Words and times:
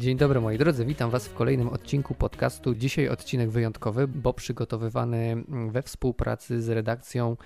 Dzień 0.00 0.16
dobry 0.16 0.40
moi 0.40 0.58
drodzy, 0.58 0.84
witam 0.84 1.10
Was 1.10 1.28
w 1.28 1.34
kolejnym 1.34 1.68
odcinku 1.68 2.14
podcastu. 2.14 2.74
Dzisiaj 2.74 3.08
odcinek 3.08 3.50
wyjątkowy, 3.50 4.08
bo 4.08 4.32
przygotowywany 4.32 5.44
we 5.70 5.82
współpracy 5.82 6.62
z 6.62 6.68
redakcją 6.68 7.36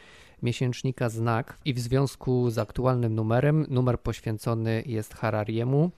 miesięcznika 0.42 1.08
Znak 1.08 1.58
i 1.64 1.74
w 1.74 1.78
związku 1.78 2.50
z 2.50 2.58
aktualnym 2.58 3.14
numerem. 3.14 3.66
Numer 3.68 4.00
poświęcony 4.00 4.82
jest 4.86 5.14
Harariemu. 5.14 5.90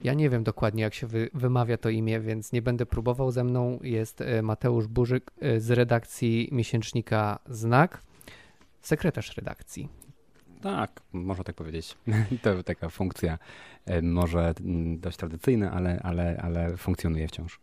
Ja 0.00 0.14
nie 0.14 0.30
wiem 0.30 0.44
dokładnie, 0.44 0.82
jak 0.82 0.94
się 0.94 1.06
wy, 1.06 1.30
wymawia 1.34 1.76
to 1.76 1.88
imię, 1.88 2.20
więc 2.20 2.52
nie 2.52 2.62
będę 2.62 2.86
próbował. 2.86 3.30
Ze 3.30 3.44
mną 3.44 3.78
jest 3.82 4.20
e, 4.20 4.42
Mateusz 4.42 4.86
Burzyk 4.86 5.30
e, 5.40 5.60
z 5.60 5.70
redakcji 5.70 6.48
miesięcznika 6.52 7.38
Znak, 7.46 8.02
sekretarz 8.80 9.36
redakcji. 9.36 9.88
Tak, 10.62 11.00
można 11.12 11.44
tak 11.44 11.56
powiedzieć. 11.56 11.96
To 12.42 12.62
taka 12.62 12.88
funkcja 12.88 13.38
e, 13.86 14.02
może 14.02 14.54
mm, 14.60 15.00
dość 15.00 15.16
tradycyjna, 15.16 15.72
ale, 15.72 16.00
ale, 16.02 16.40
ale 16.42 16.76
funkcjonuje 16.76 17.28
wciąż. 17.28 17.60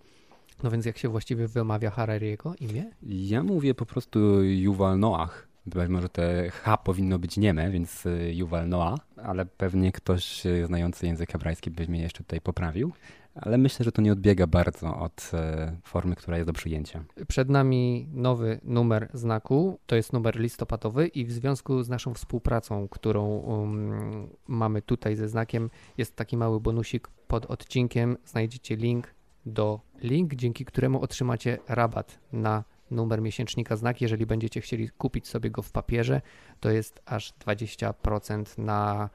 No 0.64 0.72
więc 0.72 0.86
jak 0.86 0.98
się 0.98 1.10
właściwie 1.10 1.48
wymawia 1.48 1.90
Harariego 1.90 2.56
imię? 2.60 2.92
Ja 3.04 3.44
mówię 3.44 3.74
po 3.74 3.86
prostu 3.86 4.44
Yuval 4.44 5.00
Noah. 5.00 5.48
Być 5.66 5.90
może 5.90 6.10
te 6.10 6.50
H 6.50 6.78
powinno 6.78 7.20
być 7.20 7.38
nieme, 7.38 7.72
więc 7.72 8.04
Yuval 8.32 8.70
Noah, 8.70 9.00
ale 9.18 9.46
pewnie 9.46 9.92
ktoś 9.92 10.44
znający 10.66 11.06
język 11.06 11.32
hebrajski 11.32 11.72
by 11.72 11.88
mnie 11.88 12.02
jeszcze 12.02 12.24
tutaj 12.24 12.42
poprawił 12.42 12.92
ale 13.36 13.58
myślę, 13.58 13.84
że 13.84 13.92
to 13.92 14.02
nie 14.02 14.12
odbiega 14.12 14.48
bardzo 14.48 14.98
od 14.98 15.32
e, 15.34 15.76
formy, 15.84 16.16
która 16.16 16.38
jest 16.38 16.50
do 16.50 16.54
przyjęcia. 16.54 17.04
Przed 17.28 17.50
nami 17.50 18.10
nowy 18.14 18.60
numer 18.64 19.10
znaku, 19.14 19.80
to 19.86 19.96
jest 19.96 20.14
numer 20.14 20.40
listopadowy 20.40 21.08
i 21.08 21.26
w 21.26 21.32
związku 21.32 21.84
z 21.84 21.90
naszą 21.90 22.14
współpracą, 22.14 22.88
którą 22.88 23.28
um, 23.28 24.28
mamy 24.48 24.82
tutaj 24.82 25.16
ze 25.16 25.28
znakiem, 25.30 25.70
jest 25.98 26.16
taki 26.16 26.38
mały 26.38 26.60
bonusik 26.60 27.08
pod 27.28 27.46
odcinkiem. 27.46 28.18
Znajdziecie 28.26 28.76
link 28.76 29.14
do 29.46 29.80
link, 30.02 30.36
dzięki 30.36 30.66
któremu 30.66 31.02
otrzymacie 31.02 31.58
rabat 31.68 32.20
na 32.34 32.64
numer 32.92 33.22
miesięcznika 33.22 33.76
znak. 33.76 34.02
Jeżeli 34.02 34.26
będziecie 34.26 34.62
chcieli 34.62 34.90
kupić 34.90 35.28
sobie 35.28 35.52
go 35.52 35.62
w 35.62 35.72
papierze, 35.72 36.22
to 36.60 36.72
jest 36.72 37.02
aż 37.06 37.34
20% 37.34 38.58
na, 38.58 39.10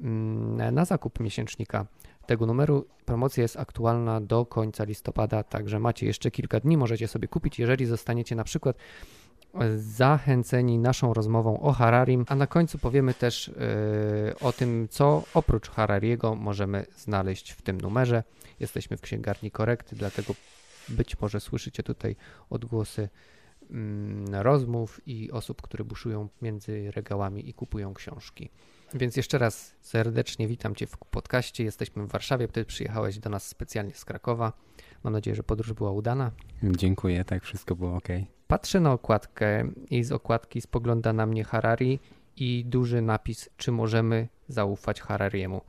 mm, 0.00 0.74
na 0.74 0.84
zakup 0.84 1.20
miesięcznika 1.20 1.86
tego 2.26 2.46
numeru. 2.46 2.86
Promocja 3.04 3.42
jest 3.42 3.56
aktualna 3.56 4.20
do 4.20 4.46
końca 4.46 4.84
listopada, 4.84 5.42
także 5.42 5.78
macie 5.78 6.06
jeszcze 6.06 6.30
kilka 6.30 6.60
dni, 6.60 6.76
możecie 6.76 7.08
sobie 7.08 7.28
kupić, 7.28 7.58
jeżeli 7.58 7.86
zostaniecie 7.86 8.36
na 8.36 8.44
przykład 8.44 8.76
e, 9.54 9.78
zachęceni 9.78 10.78
naszą 10.78 11.14
rozmową 11.14 11.60
o 11.60 11.72
Hararim, 11.72 12.24
a 12.28 12.34
na 12.34 12.46
końcu 12.46 12.78
powiemy 12.78 13.14
też 13.14 13.48
yy, 13.48 14.38
o 14.40 14.52
tym, 14.52 14.88
co 14.90 15.22
oprócz 15.34 15.70
Harariego 15.70 16.34
możemy 16.34 16.86
znaleźć 16.96 17.52
w 17.52 17.62
tym 17.62 17.80
numerze. 17.80 18.22
Jesteśmy 18.60 18.96
w 18.96 19.00
księgarni 19.00 19.50
korekty, 19.50 19.96
dlatego 19.96 20.34
być 20.88 21.20
może 21.20 21.40
słyszycie 21.40 21.82
tutaj 21.82 22.16
odgłosy 22.50 23.08
mm, 23.70 24.34
rozmów 24.34 25.00
i 25.06 25.30
osób, 25.30 25.62
które 25.62 25.84
buszują 25.84 26.28
między 26.42 26.90
regałami 26.90 27.48
i 27.48 27.54
kupują 27.54 27.94
książki. 27.94 28.50
Więc 28.94 29.16
jeszcze 29.16 29.38
raz 29.38 29.74
serdecznie 29.80 30.48
witam 30.48 30.74
Cię 30.74 30.86
w 30.86 30.96
podcaście. 30.98 31.64
Jesteśmy 31.64 32.06
w 32.06 32.08
Warszawie, 32.08 32.48
Ty 32.48 32.64
przyjechałeś 32.64 33.18
do 33.18 33.30
nas 33.30 33.46
specjalnie 33.46 33.94
z 33.94 34.04
Krakowa. 34.04 34.52
Mam 35.04 35.12
nadzieję, 35.12 35.34
że 35.34 35.42
podróż 35.42 35.72
była 35.72 35.92
udana. 35.92 36.30
Dziękuję, 36.62 37.24
tak 37.24 37.42
wszystko 37.42 37.76
było 37.76 37.96
ok. 37.96 38.08
Patrzę 38.46 38.80
na 38.80 38.92
okładkę 38.92 39.68
i 39.90 40.04
z 40.04 40.12
okładki 40.12 40.60
spogląda 40.60 41.12
na 41.12 41.26
mnie 41.26 41.44
Harari 41.44 41.98
i 42.36 42.64
duży 42.66 43.02
napis, 43.02 43.50
czy 43.56 43.72
możemy 43.72 44.28
zaufać 44.48 45.00
Harariemu. 45.00 45.60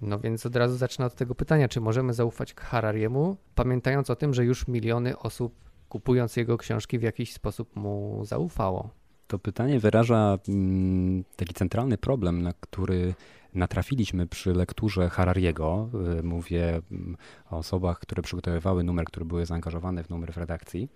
No 0.00 0.18
więc 0.18 0.46
od 0.46 0.56
razu 0.56 0.76
zacznę 0.76 1.06
od 1.06 1.14
tego 1.14 1.34
pytania, 1.34 1.68
czy 1.68 1.80
możemy 1.80 2.14
zaufać 2.14 2.54
Harariemu, 2.54 3.36
pamiętając 3.54 4.10
o 4.10 4.16
tym, 4.16 4.34
że 4.34 4.44
już 4.44 4.68
miliony 4.68 5.18
osób 5.18 5.54
kupując 5.88 6.36
jego 6.36 6.58
książki 6.58 6.98
w 6.98 7.02
jakiś 7.02 7.32
sposób 7.32 7.76
mu 7.76 8.24
zaufało. 8.24 9.01
To 9.32 9.38
pytanie 9.38 9.80
wyraża 9.80 10.38
mm, 10.48 11.24
taki 11.36 11.54
centralny 11.54 11.98
problem, 11.98 12.42
na 12.42 12.52
który 12.60 13.14
natrafiliśmy 13.54 14.26
przy 14.26 14.52
lekturze 14.52 15.08
Harariego. 15.08 15.88
Y, 16.18 16.22
mówię 16.22 16.80
mm, 16.90 17.16
o 17.50 17.58
osobach, 17.58 17.98
które 17.98 18.22
przygotowywały 18.22 18.84
numer, 18.84 19.04
które 19.04 19.26
były 19.26 19.46
zaangażowane 19.46 20.04
w 20.04 20.10
numer 20.10 20.32
w 20.32 20.36
redakcji. 20.36 20.88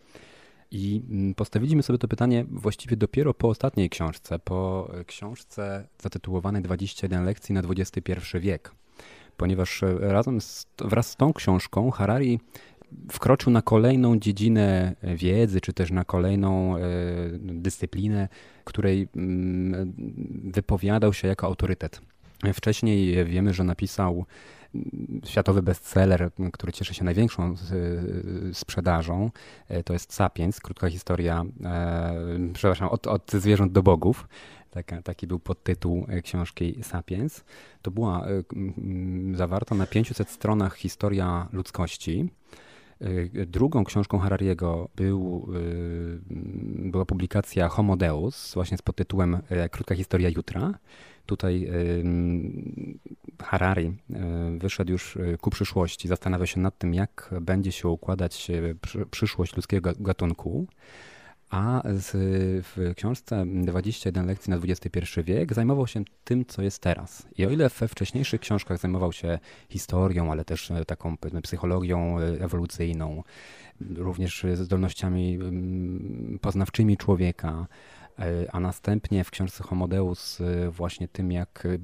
I 0.71 1.03
mm, 1.11 1.35
postawiliśmy 1.35 1.83
sobie 1.83 1.99
to 1.99 2.09
pytanie 2.09 2.45
właściwie 2.51 2.97
dopiero 2.97 3.35
po 3.35 3.49
ostatniej 3.49 3.91
książce, 3.91 4.39
po 4.39 4.91
książce 5.07 5.89
zatytułowanej 6.03 6.63
21 6.63 7.25
lekcji 7.25 7.55
na 7.55 7.61
XXI 7.61 8.13
wiek. 8.41 8.73
Ponieważ 9.37 9.83
e, 9.83 9.99
razem 9.99 10.41
z, 10.41 10.67
wraz 10.79 11.11
z 11.11 11.17
tą 11.17 11.33
książką 11.33 11.91
Harari 11.91 12.41
wkroczył 13.13 13.53
na 13.53 13.63
kolejną 13.63 14.19
dziedzinę 14.19 14.95
wiedzy, 15.03 15.61
czy 15.61 15.73
też 15.73 15.91
na 15.91 16.05
kolejną 16.05 16.77
e, 16.77 16.81
dyscyplinę, 17.39 18.29
której 18.65 19.09
mm, 19.17 19.93
wypowiadał 20.45 21.13
się 21.13 21.29
jako 21.29 21.47
autorytet. 21.47 22.01
Wcześniej 22.55 23.25
wiemy, 23.25 23.55
że 23.55 23.65
napisał 23.65 24.25
mm, 24.75 25.21
światowy 25.25 25.63
bestseller, 25.63 26.31
który 26.53 26.73
cieszy 26.73 26.95
się 26.95 27.05
największą 27.05 27.55
sprzedażą. 28.53 29.31
E, 29.69 29.83
to 29.83 29.93
jest 29.93 30.13
Sapiens, 30.13 30.61
krótka 30.61 30.91
historia, 30.91 31.45
e, 31.65 32.15
przepraszam, 32.53 32.89
od, 32.89 33.07
od 33.07 33.33
zwierząt 33.33 33.73
do 33.73 33.83
bogów. 33.83 34.29
Taki 35.05 35.27
był 35.27 35.39
podtytuł 35.39 36.07
książki 36.23 36.79
Sapiens. 36.83 37.45
To 37.83 37.91
była 37.91 38.27
zawarta 39.35 39.75
na 39.75 39.87
500 39.87 40.31
stronach 40.31 40.77
historia 40.77 41.49
ludzkości. 41.53 42.29
Y, 43.03 43.47
drugą 43.47 43.85
książką 43.85 44.19
Harariego 44.19 44.89
był, 44.97 45.49
y, 45.55 46.19
była 46.91 47.05
publikacja 47.05 47.69
Homo 47.69 47.97
Deus, 47.97 48.55
właśnie 48.55 48.77
z 48.77 48.83
podtytułem 48.83 49.35
y, 49.35 49.69
Krótka 49.71 49.95
historia 49.95 50.29
jutra. 50.29 50.79
Tutaj 51.27 51.71
Harari 53.43 53.93
wyszedł 54.59 54.93
już 54.93 55.19
ku 55.41 55.51
przyszłości, 55.51 56.09
zastanawia 56.09 56.47
się 56.47 56.61
nad 56.61 56.79
tym, 56.79 56.95
jak 56.95 57.31
będzie 57.41 57.73
się 57.73 57.89
układać 57.89 58.51
przyszłość 59.11 59.57
ludzkiego 59.57 59.93
gatunku. 60.01 60.67
A 61.51 61.83
w 61.85 62.93
książce 62.97 63.45
21 63.47 64.27
lekcji 64.27 64.51
na 64.51 64.57
XXI 64.57 65.21
wiek 65.25 65.55
zajmował 65.55 65.87
się 65.87 66.05
tym, 66.25 66.45
co 66.47 66.63
jest 66.63 66.83
teraz. 66.83 67.27
I 67.39 67.47
o 67.47 67.51
ile 67.51 67.69
we 67.69 67.89
wcześniejszych 67.89 68.41
książkach 68.41 68.79
zajmował 68.79 69.13
się 69.13 69.39
historią, 69.69 70.33
ale 70.33 70.45
też 70.45 70.71
e, 70.71 70.85
taką 70.85 71.17
psychologią 71.43 72.21
e, 72.21 72.23
ewolucyjną, 72.45 73.23
również 73.97 74.47
zdolnościami 74.55 75.35
mm, 75.35 76.39
poznawczymi 76.41 76.97
człowieka, 76.97 77.67
a 78.53 78.61
następnie 78.61 79.25
w 79.25 79.31
książce 79.31 79.65
Homodeus 79.65 80.41
e, 80.41 80.71
właśnie 80.71 81.09
tym, 81.09 81.33
jak 81.33 81.67
e, 81.67 81.79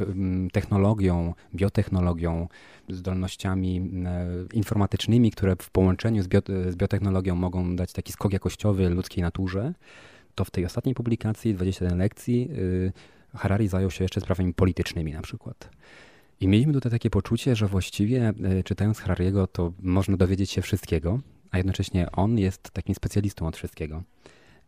technologią, 0.53 1.35
biotechnologią, 1.55 2.49
zdolnościami 2.89 3.91
informatycznymi, 4.53 5.31
które 5.31 5.57
w 5.57 5.71
połączeniu 5.71 6.23
z, 6.23 6.29
bio, 6.29 6.41
z 6.69 6.77
biotechnologią 6.77 7.35
mogą 7.35 7.77
dać 7.77 7.93
taki 7.93 8.13
skok 8.13 8.33
jakościowy 8.33 8.89
ludzkiej 8.89 9.23
naturze, 9.23 9.75
to 10.35 10.45
w 10.45 10.51
tej 10.51 10.65
ostatniej 10.65 10.95
publikacji, 10.95 11.55
21 11.55 11.99
lekcji, 11.99 12.51
Harari 13.35 13.69
zajął 13.69 13.91
się 13.91 14.05
jeszcze 14.05 14.21
sprawami 14.21 14.55
politycznymi 14.55 15.13
na 15.13 15.23
przykład. 15.23 15.71
I 16.41 16.49
mieliśmy 16.49 16.73
tutaj 16.73 16.93
takie 16.93 17.11
poczucie, 17.11 17.57
że 17.57 17.67
właściwie 17.67 18.33
czytając 18.65 18.99
Harariego, 18.99 19.47
to 19.47 19.73
można 19.83 20.17
dowiedzieć 20.17 20.51
się 20.51 20.63
wszystkiego, 20.63 21.21
a 21.51 21.57
jednocześnie 21.57 22.13
on 22.13 22.39
jest 22.39 22.71
takim 22.71 22.95
specjalistą 22.95 23.47
od 23.47 23.57
wszystkiego. 23.57 24.03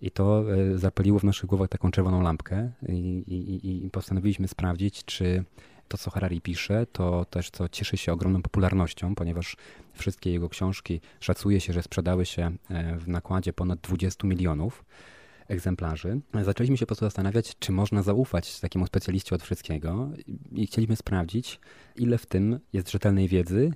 I 0.05 0.11
to 0.11 0.45
e, 0.53 0.79
zapaliło 0.79 1.19
w 1.19 1.25
naszych 1.25 1.47
głowach 1.47 1.69
taką 1.69 1.91
czerwoną 1.91 2.23
lampkę 2.23 2.71
i, 2.89 2.93
i, 3.27 3.85
i 3.87 3.91
postanowiliśmy 3.91 4.49
sprawdzić, 4.49 5.05
czy 5.05 5.45
to, 5.89 5.99
co 5.99 6.11
Harari 6.11 6.41
pisze, 6.41 6.87
to 6.93 7.25
też 7.25 7.51
co 7.51 7.69
cieszy 7.69 7.97
się 7.97 8.12
ogromną 8.12 8.43
popularnością, 8.43 9.15
ponieważ 9.15 9.56
wszystkie 9.93 10.33
jego 10.33 10.49
książki 10.49 11.01
szacuje 11.21 11.61
się, 11.61 11.73
że 11.73 11.83
sprzedały 11.83 12.27
się 12.27 12.56
e, 12.71 12.97
w 12.97 13.09
nakładzie 13.09 13.53
ponad 13.53 13.81
20 13.81 14.27
milionów 14.27 14.85
egzemplarzy. 15.49 16.21
Zaczęliśmy 16.43 16.77
się 16.77 16.87
po 16.87 16.87
prostu 16.87 17.07
zastanawiać, 17.07 17.59
czy 17.59 17.73
można 17.73 18.03
zaufać 18.03 18.61
takiemu 18.61 18.87
specjaliście 18.87 19.35
od 19.35 19.43
wszystkiego 19.43 20.09
i 20.53 20.67
chcieliśmy 20.67 20.97
sprawdzić, 20.97 21.61
ile 21.97 22.19
w 22.19 22.27
tym 22.27 22.61
jest 22.73 22.91
rzetelnej 22.91 23.29
wiedzy, 23.29 23.73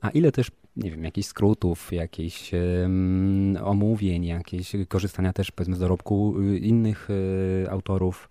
a 0.00 0.10
ile 0.10 0.32
też 0.32 0.50
nie 0.76 0.90
wiem, 0.90 1.04
jakichś 1.04 1.28
skrótów, 1.28 1.92
jakichś 1.92 2.52
um, 2.52 3.56
omówień, 3.64 4.24
jakieś 4.24 4.72
korzystania 4.88 5.32
też 5.32 5.50
powiedzmy 5.50 5.76
z 5.76 5.78
dorobku 5.78 6.40
y, 6.40 6.58
innych 6.58 7.10
y, 7.10 7.70
autorów. 7.70 8.28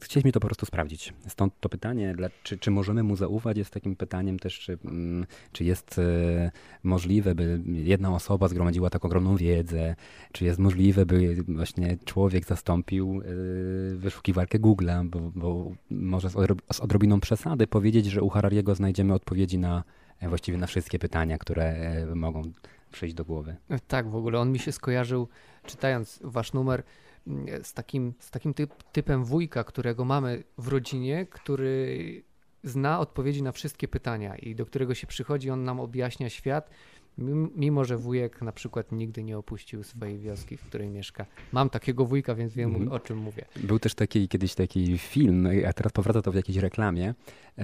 Chcieliśmy 0.00 0.32
to 0.32 0.40
po 0.40 0.46
prostu 0.46 0.66
sprawdzić. 0.66 1.12
Stąd 1.28 1.60
to 1.60 1.68
pytanie, 1.68 2.14
dla, 2.14 2.28
czy, 2.42 2.58
czy 2.58 2.70
możemy 2.70 3.02
mu 3.02 3.16
zaufać, 3.16 3.56
jest 3.56 3.70
takim 3.70 3.96
pytaniem 3.96 4.38
też, 4.38 4.58
czy, 4.58 4.78
mm, 4.84 5.26
czy 5.52 5.64
jest 5.64 5.98
y, 5.98 6.50
możliwe, 6.82 7.34
by 7.34 7.60
jedna 7.66 8.14
osoba 8.14 8.48
zgromadziła 8.48 8.90
taką 8.90 9.08
ogromną 9.08 9.36
wiedzę, 9.36 9.96
czy 10.32 10.44
jest 10.44 10.58
możliwe, 10.58 11.06
by 11.06 11.36
właśnie 11.48 11.96
człowiek 12.04 12.44
zastąpił 12.44 13.20
y, 13.20 13.96
wyszukiwarkę 13.96 14.58
Google'a, 14.58 15.08
bo, 15.08 15.32
bo 15.34 15.72
może 15.90 16.30
z, 16.30 16.36
odrobiną 16.80 17.20
przesady 17.20 17.66
powiedzieć, 17.66 18.06
że 18.06 18.22
u 18.22 18.28
Harariego 18.28 18.74
znajdziemy 18.74 19.14
odpowiedzi 19.14 19.58
na 19.58 19.84
właściwie 20.28 20.58
na 20.58 20.66
wszystkie 20.66 20.98
pytania, 20.98 21.38
które 21.38 21.96
mogą 22.14 22.42
przyjść 22.92 23.14
do 23.14 23.24
głowy. 23.24 23.56
Tak, 23.88 24.10
w 24.10 24.16
ogóle 24.16 24.38
on 24.40 24.52
mi 24.52 24.58
się 24.58 24.72
skojarzył, 24.72 25.28
czytając 25.66 26.20
wasz 26.22 26.52
numer, 26.52 26.82
mm, 27.26 27.64
z 27.64 27.72
takim, 27.72 28.14
z 28.18 28.30
takim 28.30 28.54
typ, 28.54 28.82
typem 28.92 29.24
wujka, 29.24 29.64
którego 29.64 30.04
mamy 30.04 30.42
w 30.58 30.68
rodzinie, 30.68 31.26
który 31.26 32.22
zna 32.62 33.00
odpowiedzi 33.00 33.42
na 33.42 33.52
wszystkie 33.52 33.88
pytania 33.88 34.36
i 34.36 34.54
do 34.54 34.66
którego 34.66 34.94
się 34.94 35.06
przychodzi, 35.06 35.50
on 35.50 35.64
nam 35.64 35.80
objaśnia 35.80 36.28
świat 36.28 36.70
Mimo, 37.56 37.84
że 37.84 37.96
wujek 37.96 38.42
na 38.42 38.52
przykład 38.52 38.92
nigdy 38.92 39.24
nie 39.24 39.38
opuścił 39.38 39.82
swojej 39.82 40.18
wioski, 40.18 40.56
w 40.56 40.62
której 40.62 40.88
mieszka. 40.88 41.26
Mam 41.52 41.70
takiego 41.70 42.04
wujka, 42.04 42.34
więc 42.34 42.54
wiem 42.54 42.76
mm. 42.76 42.92
o 42.92 43.00
czym 43.00 43.18
mówię. 43.18 43.44
Był 43.56 43.78
też 43.78 43.94
taki 43.94 44.28
kiedyś 44.28 44.54
taki 44.54 44.98
film, 44.98 45.48
a 45.68 45.72
teraz 45.72 45.92
powraca 45.92 46.22
to 46.22 46.32
w 46.32 46.34
jakiejś 46.34 46.58
reklamie. 46.58 47.14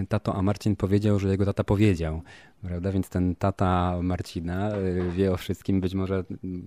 Tato, 0.09 0.35
a 0.35 0.43
Marcin 0.43 0.77
powiedział, 0.77 1.19
że 1.19 1.29
jego 1.29 1.45
tata 1.45 1.65
powiedział. 1.65 2.23
Prawda? 2.63 2.93
Więc 2.93 3.09
ten 3.09 3.37
tata 3.37 3.99
Marcina 4.03 4.77
y, 4.77 5.11
wie 5.13 5.33
o 5.33 5.37
wszystkim. 5.37 5.81
Być 5.81 5.95
może 5.95 6.25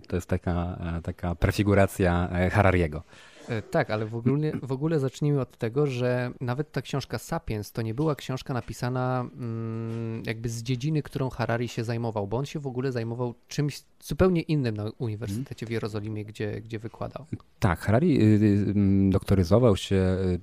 to 0.07 0.15
jest 0.15 0.27
taka, 0.27 0.77
taka 1.03 1.35
prefiguracja 1.35 2.29
e, 2.31 2.49
Harariego. 2.49 3.03
E, 3.49 3.61
tak, 3.61 3.89
ale 3.89 4.05
w 4.05 4.15
ogóle, 4.15 4.51
w 4.63 4.71
ogóle 4.71 4.99
zacznijmy 4.99 5.41
od 5.41 5.57
tego, 5.57 5.87
że 5.87 6.31
nawet 6.41 6.71
ta 6.71 6.81
książka 6.81 7.17
Sapiens 7.17 7.71
to 7.71 7.81
nie 7.81 7.93
była 7.93 8.15
książka 8.15 8.53
napisana 8.53 9.21
mm, 9.21 10.23
jakby 10.25 10.49
z 10.49 10.63
dziedziny, 10.63 11.03
którą 11.03 11.29
Harari 11.29 11.67
się 11.67 11.83
zajmował, 11.83 12.27
bo 12.27 12.37
on 12.37 12.45
się 12.45 12.59
w 12.59 12.67
ogóle 12.67 12.91
zajmował 12.91 13.33
czymś 13.47 13.81
zupełnie 14.03 14.41
innym 14.41 14.77
na 14.77 14.91
Uniwersytecie 14.97 15.65
w 15.65 15.69
Jerozolimie, 15.69 16.25
gdzie, 16.25 16.61
gdzie 16.61 16.79
wykładał. 16.79 17.25
Tak, 17.59 17.79
Harari 17.79 18.21
y, 18.21 18.23
y, 18.23 19.09
doktoryzował 19.09 19.77
się 19.77 19.95
y, 19.95 20.39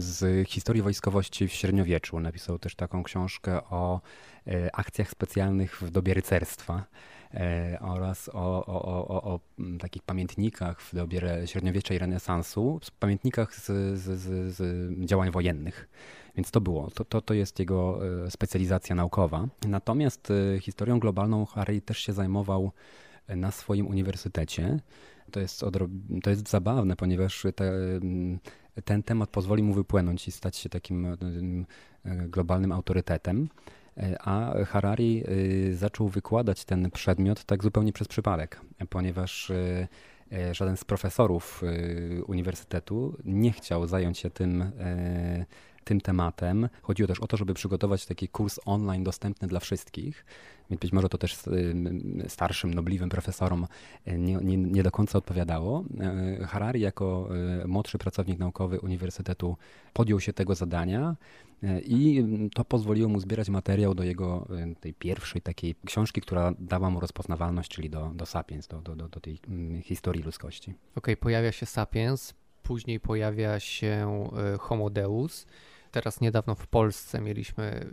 z 0.00 0.48
historii 0.48 0.82
wojskowości 0.82 1.48
w 1.48 1.52
średniowieczu. 1.52 2.20
Napisał 2.20 2.58
też 2.58 2.74
taką 2.74 3.02
książkę 3.02 3.64
o 3.70 4.00
akcjach 4.72 5.10
specjalnych 5.10 5.82
w 5.82 5.90
dobie 5.90 6.14
rycerstwa. 6.14 6.84
E, 7.34 7.78
oraz 7.80 8.28
o, 8.28 8.66
o, 8.66 9.06
o, 9.08 9.34
o, 9.34 9.40
takich 9.80 10.02
pamiętnikach 10.02 10.80
w 10.80 10.94
dobie 10.94 11.20
średniowiecza 11.46 11.94
i 11.94 11.98
renesansu, 11.98 12.80
pamiętnikach 13.00 13.54
z, 13.54 13.66
z, 13.98 14.20
z, 14.20 14.54
z 14.56 14.60
działań 15.04 15.30
wojennych. 15.30 15.88
Więc 16.36 16.50
to 16.50 16.60
było, 16.60 16.90
to, 16.90 17.04
to, 17.04 17.20
to 17.20 17.34
jest 17.34 17.58
jego 17.58 18.00
e, 18.26 18.30
specjalizacja 18.30 18.94
naukowa. 18.94 19.48
Natomiast 19.68 20.28
e, 20.30 20.60
historią 20.60 21.00
globalną 21.00 21.46
Harry 21.46 21.80
też 21.80 21.98
się 21.98 22.12
zajmował 22.12 22.72
na 23.28 23.50
swoim 23.50 23.86
uniwersytecie. 23.86 24.80
To 25.30 25.40
jest, 25.40 25.64
to 26.22 26.30
jest 26.30 26.48
zabawne, 26.48 26.96
ponieważ 26.96 27.46
te, 27.56 27.72
ten 28.84 29.02
temat 29.02 29.30
pozwoli 29.30 29.62
mu 29.62 29.74
wypłynąć 29.74 30.28
i 30.28 30.32
stać 30.32 30.56
się 30.56 30.68
takim 30.68 31.16
globalnym 32.28 32.72
autorytetem. 32.72 33.48
E, 33.96 34.18
a 34.22 34.64
Harari 34.64 35.24
y, 35.28 35.76
zaczął 35.76 36.08
wykładać 36.08 36.64
ten 36.64 36.90
przedmiot 36.90 37.44
tak 37.44 37.62
zupełnie 37.62 37.92
przez 37.92 38.08
przypadek, 38.08 38.60
ponieważ 38.88 39.50
y, 39.50 39.88
e, 40.32 40.54
żaden 40.54 40.76
z 40.76 40.84
profesorów 40.84 41.62
y, 41.62 42.24
uniwersytetu 42.26 43.16
nie 43.24 43.52
chciał 43.52 43.86
zająć 43.86 44.18
się 44.18 44.30
tym 44.30 44.72
tym 45.84 46.00
tematem. 46.00 46.68
Chodziło 46.82 47.06
też 47.06 47.20
o 47.20 47.26
to, 47.26 47.36
żeby 47.36 47.54
przygotować 47.54 48.06
taki 48.06 48.28
kurs 48.28 48.60
online 48.64 49.04
dostępny 49.04 49.48
dla 49.48 49.60
wszystkich. 49.60 50.24
Więc 50.70 50.80
być 50.80 50.92
może 50.92 51.08
to 51.08 51.18
też 51.18 51.38
starszym, 52.28 52.74
nobliwym 52.74 53.08
profesorom 53.08 53.66
nie, 54.06 54.36
nie, 54.36 54.56
nie 54.56 54.82
do 54.82 54.90
końca 54.90 55.18
odpowiadało. 55.18 55.84
Harari 56.46 56.80
jako 56.80 57.28
młodszy 57.66 57.98
pracownik 57.98 58.38
naukowy 58.38 58.80
Uniwersytetu 58.80 59.56
podjął 59.92 60.20
się 60.20 60.32
tego 60.32 60.54
zadania 60.54 61.16
i 61.86 62.24
to 62.54 62.64
pozwoliło 62.64 63.08
mu 63.08 63.20
zbierać 63.20 63.48
materiał 63.48 63.94
do 63.94 64.04
jego 64.04 64.48
tej 64.80 64.94
pierwszej 64.94 65.42
takiej 65.42 65.74
książki, 65.86 66.20
która 66.20 66.52
dała 66.58 66.90
mu 66.90 67.00
rozpoznawalność, 67.00 67.70
czyli 67.70 67.90
do, 67.90 68.12
do 68.14 68.26
Sapiens, 68.26 68.66
do, 68.66 68.80
do, 68.80 68.96
do 68.96 69.20
tej 69.20 69.38
historii 69.82 70.22
ludzkości. 70.22 70.70
Okej, 70.70 70.80
okay, 70.96 71.16
pojawia 71.16 71.52
się 71.52 71.66
Sapiens, 71.66 72.34
później 72.62 73.00
pojawia 73.00 73.60
się 73.60 74.28
Homo 74.60 74.90
Deus. 74.90 75.46
Teraz 75.94 76.20
niedawno 76.20 76.54
w 76.54 76.66
Polsce 76.66 77.20
mieliśmy 77.20 77.86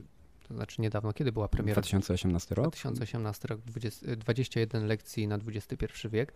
to 0.47 0.53
znaczy 0.53 0.81
niedawno, 0.81 1.13
kiedy 1.13 1.31
była 1.31 1.47
premiera? 1.47 1.81
2018 1.81 2.55
rok. 2.55 2.65
2018 2.65 3.47
rok, 3.47 3.61
20, 3.61 4.15
21 4.15 4.87
lekcji 4.87 5.27
na 5.27 5.35
XXI 5.47 6.09
wiek. 6.09 6.33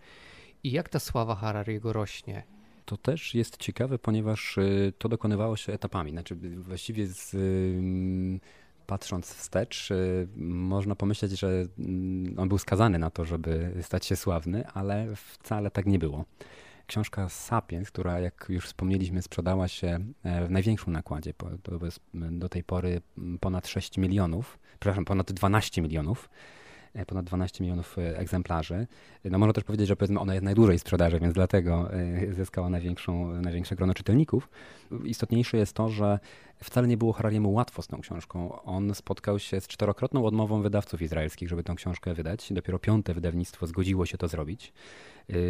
I 0.64 0.70
jak 0.70 0.88
ta 0.88 0.98
sława 0.98 1.34
Harariego 1.34 1.92
rośnie? 1.92 2.42
To 2.84 2.96
też 2.96 3.34
jest 3.34 3.56
ciekawe, 3.56 3.98
ponieważ 3.98 4.58
y, 4.58 4.92
to 4.98 5.08
dokonywało 5.08 5.56
się 5.56 5.72
etapami. 5.72 6.10
Znaczy, 6.10 6.36
właściwie 6.56 7.06
z, 7.06 7.36
patrząc 8.86 9.34
wstecz, 9.34 9.90
y, 9.90 10.28
można 10.36 10.94
pomyśleć, 10.94 11.32
że 11.32 11.66
mm, 11.78 12.38
on 12.38 12.48
był 12.48 12.58
skazany 12.58 12.98
na 12.98 13.10
to, 13.10 13.24
żeby 13.24 13.72
stać 13.82 14.06
się 14.06 14.16
sławny, 14.16 14.68
ale 14.68 15.16
wcale 15.16 15.70
tak 15.70 15.86
nie 15.86 15.98
było. 15.98 16.24
Książka 16.86 17.28
Sapiens, 17.28 17.90
która 17.90 18.20
jak 18.20 18.46
już 18.48 18.66
wspomnieliśmy, 18.66 19.22
sprzedała 19.22 19.68
się 19.68 19.98
e, 20.24 20.46
w 20.46 20.50
największym 20.50 20.92
nakładzie, 20.92 21.34
do 22.30 22.48
tej 22.48 22.64
pory 22.64 23.00
ponad 23.40 23.68
6 23.68 23.98
milionów, 23.98 24.58
przepraszam, 24.78 25.04
ponad 25.04 25.32
12 25.32 25.82
milionów 25.82 26.28
E, 26.96 27.06
ponad 27.06 27.24
12 27.24 27.64
milionów 27.64 27.98
e, 27.98 28.18
egzemplarzy. 28.18 28.86
No 29.24 29.38
można 29.38 29.52
też 29.52 29.64
powiedzieć, 29.64 29.88
że 29.88 29.96
powiedzmy 29.96 30.20
ona 30.20 30.34
jest 30.34 30.44
najdłużej 30.44 30.78
sprzedaży, 30.78 31.20
więc 31.20 31.34
dlatego 31.34 31.90
zyskała 32.30 32.70
największą, 32.70 33.40
największe 33.42 33.76
grono 33.76 33.94
czytelników. 33.94 34.48
Istotniejsze 35.04 35.56
jest 35.56 35.72
to, 35.72 35.88
że 35.88 36.18
wcale 36.62 36.88
nie 36.88 36.96
było 36.96 37.12
Harariemu 37.12 37.52
łatwo 37.52 37.82
z 37.82 37.86
tą 37.86 38.00
książką. 38.00 38.62
On 38.62 38.94
spotkał 38.94 39.38
się 39.38 39.60
z 39.60 39.66
czterokrotną 39.66 40.24
odmową 40.24 40.62
wydawców 40.62 41.02
izraelskich, 41.02 41.48
żeby 41.48 41.64
tę 41.64 41.74
książkę 41.74 42.14
wydać. 42.14 42.52
Dopiero 42.52 42.78
piąte 42.78 43.14
wydawnictwo 43.14 43.66
zgodziło 43.66 44.06
się 44.06 44.18
to 44.18 44.28
zrobić. 44.28 44.72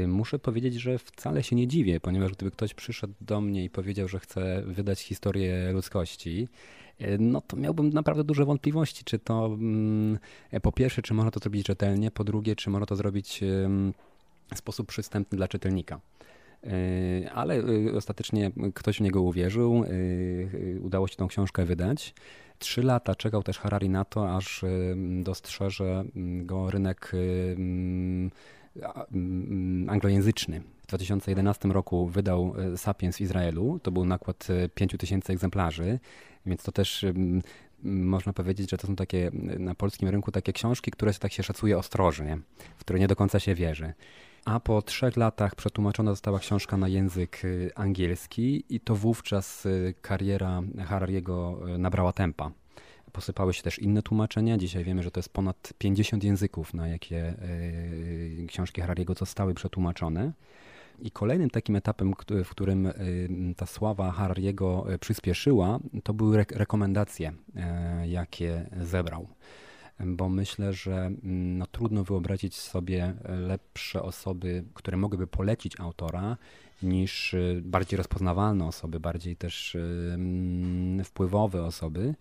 Muszę 0.06 0.38
powiedzieć, 0.38 0.75
że 0.75 0.99
wcale 0.99 1.43
się 1.43 1.56
nie 1.56 1.67
dziwię, 1.67 2.00
ponieważ 2.00 2.32
gdyby 2.32 2.50
ktoś 2.50 2.75
przyszedł 2.75 3.14
do 3.20 3.40
mnie 3.40 3.64
i 3.64 3.70
powiedział, 3.70 4.08
że 4.08 4.19
chce 4.19 4.62
wydać 4.67 5.00
historię 5.00 5.73
ludzkości, 5.73 6.49
E, 6.99 7.19
no 7.19 7.40
to 7.40 7.56
miałbym 7.56 7.90
naprawdę 7.90 8.25
duże 8.25 8.44
wątpliwości, 8.44 9.05
czy 9.05 9.19
to 9.19 9.46
mm, 9.46 10.19
po 10.62 10.73
pierwsze, 10.73 11.02
czy 11.02 11.14
można 11.14 11.31
to 11.31 11.40
zrobić 11.40 11.67
rzetelnie, 11.67 12.11
po 12.11 12.25
drugie, 12.25 12.56
czy 12.56 12.70
można 12.70 12.87
to 12.87 12.96
zrobić 12.96 13.40
w 14.55 14.58
sposób 14.58 14.88
przystępny 14.88 15.37
dla 15.37 15.49
czytelnika. 15.49 16.00
E, 16.64 17.31
ale 17.32 17.62
ostatecznie 17.96 18.50
ktoś 18.75 18.99
w 18.99 19.00
niego 19.00 19.22
uwierzył, 19.22 19.84
udało 20.81 21.08
się 21.08 21.17
tą 21.17 21.29
książkę 21.29 21.64
wydać. 21.64 22.14
Trzy 22.58 22.82
lata 22.82 23.15
czekał 23.15 23.43
też 23.43 23.58
Harari 23.58 23.89
na 23.89 24.05
to, 24.05 24.36
aż 24.36 24.65
dostrzeże 25.22 26.05
go 26.43 26.70
rynek 26.70 27.12
anglojęzyczny. 29.89 30.63
W 30.83 30.87
2011 30.87 31.69
roku 31.69 32.06
wydał 32.06 32.55
Sapiens 32.77 33.17
w 33.17 33.21
Izraelu. 33.21 33.81
To 33.83 33.91
był 33.91 34.05
nakład 34.05 34.49
5000 34.75 35.33
egzemplarzy. 35.33 35.99
Więc 36.47 36.63
to 36.63 36.73
też 36.73 37.06
można 37.83 38.33
powiedzieć, 38.33 38.71
że 38.71 38.77
to 38.77 38.87
są 38.87 38.97
takie 38.97 39.31
na 39.59 39.75
polskim 39.75 40.09
rynku 40.09 40.33
takie 40.33 40.53
książki, 40.53 40.91
które 40.91 41.15
tak 41.15 41.33
się 41.33 41.43
szacuje 41.43 41.79
ostrożnie, 41.79 42.39
w 42.77 42.81
które 42.81 42.99
nie 42.99 43.09
do 43.09 43.17
końca 43.17 43.41
się 43.41 43.55
wierzy. 43.55 43.93
A 44.45 44.61
po 44.61 44.83
trzech 44.83 45.17
latach 45.17 45.55
przetłumaczona 45.55 46.11
została 46.11 46.39
książka 46.39 46.77
na 46.77 46.89
język 46.89 47.43
angielski 47.75 48.65
i 48.69 48.81
to 48.81 48.95
wówczas 48.95 49.69
kariera 50.03 50.63
Harariego 50.87 51.61
nabrała 51.79 52.13
tempa. 52.13 52.51
Posypały 53.13 53.55
się 53.55 53.63
też 53.63 53.79
inne 53.79 54.03
tłumaczenia. 54.03 54.58
Dzisiaj 54.58 54.84
wiemy, 54.84 55.03
że 55.03 55.10
to 55.10 55.20
jest 55.20 55.29
ponad 55.29 55.72
50 55.79 56.25
języków, 56.25 56.75
na 56.75 56.89
jakie 56.89 57.34
książki 58.48 58.81
Harariego 58.81 59.15
zostały 59.15 59.55
przetłumaczone. 59.55 60.32
I 61.03 61.10
kolejnym 61.10 61.51
takim 61.51 61.77
etapem, 61.77 62.15
w 62.44 62.48
którym 62.48 62.86
y, 62.86 62.94
ta 63.56 63.67
sława 63.67 64.10
Harariego 64.10 64.93
y, 64.94 64.98
przyspieszyła, 64.98 65.79
to 66.05 66.15
były 66.15 66.44
rekomendacje, 66.51 67.32
jakie 68.05 68.70
zebrał. 68.82 69.29
Bo 70.01 70.29
myślę, 70.29 70.72
że 70.72 70.96
mm, 70.96 71.58
no, 71.58 71.67
trudno 71.67 72.05
wyobrazić 72.05 72.55
sobie 72.56 73.15
lepsze 73.29 74.03
osoby, 74.03 74.65
które 74.75 74.96
mogłyby 74.96 75.27
polecić 75.27 75.81
autora, 75.81 76.36
niż 76.82 77.36
bardziej 77.63 77.96
rozpoznawalne 77.96 78.67
osoby, 78.67 79.01
bardziej 79.01 79.36
też 79.36 79.77
mm, 80.15 81.05
wpływowe 81.05 81.65
osoby 81.65 82.15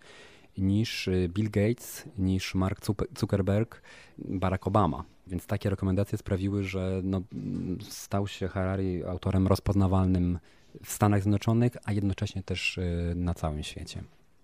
niż 0.58 1.08
Bill 1.28 1.50
Gates, 1.50 2.04
niż 2.18 2.54
Mark 2.54 2.80
Zuckerberg, 3.18 3.82
Barack 4.18 4.66
Obama. 4.66 5.04
Więc 5.26 5.46
takie 5.46 5.70
rekomendacje 5.70 6.18
sprawiły, 6.18 6.64
że 6.64 7.00
no, 7.04 7.22
stał 7.88 8.28
się 8.28 8.48
Harari 8.48 9.04
autorem 9.04 9.46
rozpoznawalnym 9.46 10.38
w 10.84 10.92
Stanach 10.92 11.22
Zjednoczonych, 11.22 11.72
a 11.84 11.92
jednocześnie 11.92 12.42
też 12.42 12.78
y, 12.78 13.12
na 13.16 13.34
całym 13.34 13.62
świecie. 13.62 14.02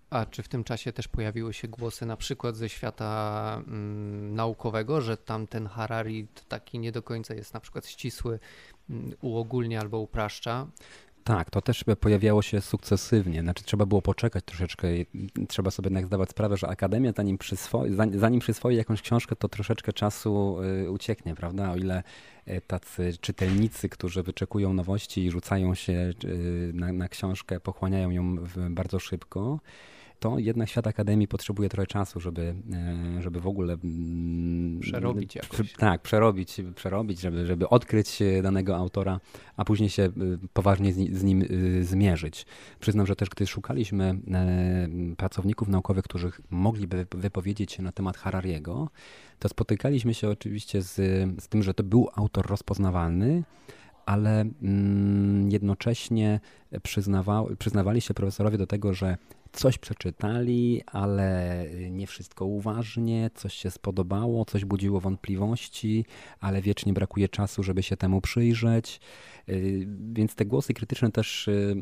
A 0.09 0.25
czy 0.25 0.43
w 0.43 0.47
tym 0.47 0.63
czasie 0.63 0.93
też 0.93 1.07
pojawiły 1.07 1.53
się 1.53 1.67
głosy 1.67 2.05
na 2.05 2.17
przykład 2.17 2.55
ze 2.55 2.69
świata 2.69 3.61
mm, 3.67 4.35
naukowego, 4.35 5.01
że 5.01 5.17
tamten 5.17 5.67
Harari 5.67 6.27
taki 6.47 6.79
nie 6.79 6.91
do 6.91 7.03
końca 7.03 7.33
jest 7.33 7.53
na 7.53 7.59
przykład 7.59 7.87
ścisły, 7.87 8.39
mm, 8.89 9.13
uogólnia 9.21 9.81
albo 9.81 9.99
upraszcza? 9.99 10.67
Tak, 11.23 11.49
to 11.49 11.61
też 11.61 11.85
pojawiało 11.99 12.41
się 12.41 12.61
sukcesywnie. 12.61 13.41
Znaczy, 13.41 13.63
trzeba 13.63 13.85
było 13.85 14.01
poczekać 14.01 14.43
troszeczkę. 14.45 14.87
Trzeba 15.47 15.71
sobie 15.71 15.87
jednak 15.87 16.05
zdawać 16.05 16.29
sprawę, 16.29 16.57
że 16.57 16.67
Akademia, 16.67 17.11
zanim 17.17 17.37
przyswoi, 17.37 17.91
zanim 18.15 18.39
przyswoi 18.39 18.75
jakąś 18.75 19.01
książkę, 19.01 19.35
to 19.35 19.49
troszeczkę 19.49 19.93
czasu 19.93 20.57
y, 20.85 20.91
ucieknie, 20.91 21.35
prawda? 21.35 21.71
O 21.71 21.75
ile 21.75 22.03
y, 22.47 22.61
tacy 22.67 23.13
czytelnicy, 23.21 23.89
którzy 23.89 24.23
wyczekują 24.23 24.73
nowości 24.73 25.25
i 25.25 25.31
rzucają 25.31 25.75
się 25.75 26.13
y, 26.23 26.71
na, 26.73 26.93
na 26.93 27.09
książkę, 27.09 27.59
pochłaniają 27.59 28.11
ją 28.11 28.35
bardzo 28.69 28.99
szybko, 28.99 29.59
to 30.23 30.39
jednak 30.39 30.69
świat 30.69 30.87
akademii 30.87 31.27
potrzebuje 31.27 31.69
trochę 31.69 31.87
czasu, 31.87 32.19
żeby, 32.19 32.55
e, 33.17 33.21
żeby 33.21 33.39
w 33.39 33.47
ogóle 33.47 33.77
mm, 33.83 34.79
przerobić 34.79 35.35
jakoś. 35.35 35.73
tak, 35.73 36.01
przerobić, 36.01 36.61
przerobić 36.75 37.19
żeby, 37.19 37.45
żeby 37.45 37.69
odkryć 37.69 38.19
danego 38.43 38.75
autora, 38.75 39.19
a 39.57 39.65
później 39.65 39.89
się 39.89 40.03
e, 40.03 40.11
poważnie 40.53 40.93
z 40.93 41.23
nim 41.23 41.41
e, 41.41 41.83
zmierzyć. 41.83 42.45
Przyznam, 42.79 43.07
że 43.07 43.15
też 43.15 43.29
gdy 43.29 43.47
szukaliśmy 43.47 44.19
pracowników 45.17 45.67
naukowych, 45.67 46.03
którzy 46.03 46.31
mogliby 46.49 47.05
wypowiedzieć 47.15 47.71
się 47.71 47.83
na 47.83 47.91
temat 47.91 48.17
Harariego, 48.17 48.89
to 49.39 49.49
spotykaliśmy 49.49 50.13
się 50.13 50.29
oczywiście 50.29 50.81
z, 50.81 50.95
z 51.43 51.47
tym, 51.47 51.63
że 51.63 51.73
to 51.73 51.83
był 51.83 52.09
autor 52.15 52.47
rozpoznawalny, 52.47 53.43
ale 54.05 54.41
mm, 54.41 55.51
jednocześnie 55.51 56.39
przyznawali 57.59 58.01
się 58.01 58.13
profesorowie 58.13 58.57
do 58.57 58.67
tego, 58.67 58.93
że 58.93 59.17
coś 59.53 59.77
przeczytali, 59.77 60.81
ale 60.85 61.65
nie 61.89 62.07
wszystko 62.07 62.45
uważnie, 62.45 63.29
coś 63.35 63.53
się 63.53 63.71
spodobało, 63.71 64.45
coś 64.45 64.65
budziło 64.65 64.99
wątpliwości, 64.99 66.05
ale 66.39 66.61
wiecznie 66.61 66.93
brakuje 66.93 67.29
czasu, 67.29 67.63
żeby 67.63 67.83
się 67.83 67.97
temu 67.97 68.21
przyjrzeć. 68.21 68.99
Y, 69.49 69.87
więc 70.13 70.35
te 70.35 70.45
głosy 70.45 70.73
krytyczne 70.73 71.11
też 71.11 71.47
y, 71.47 71.75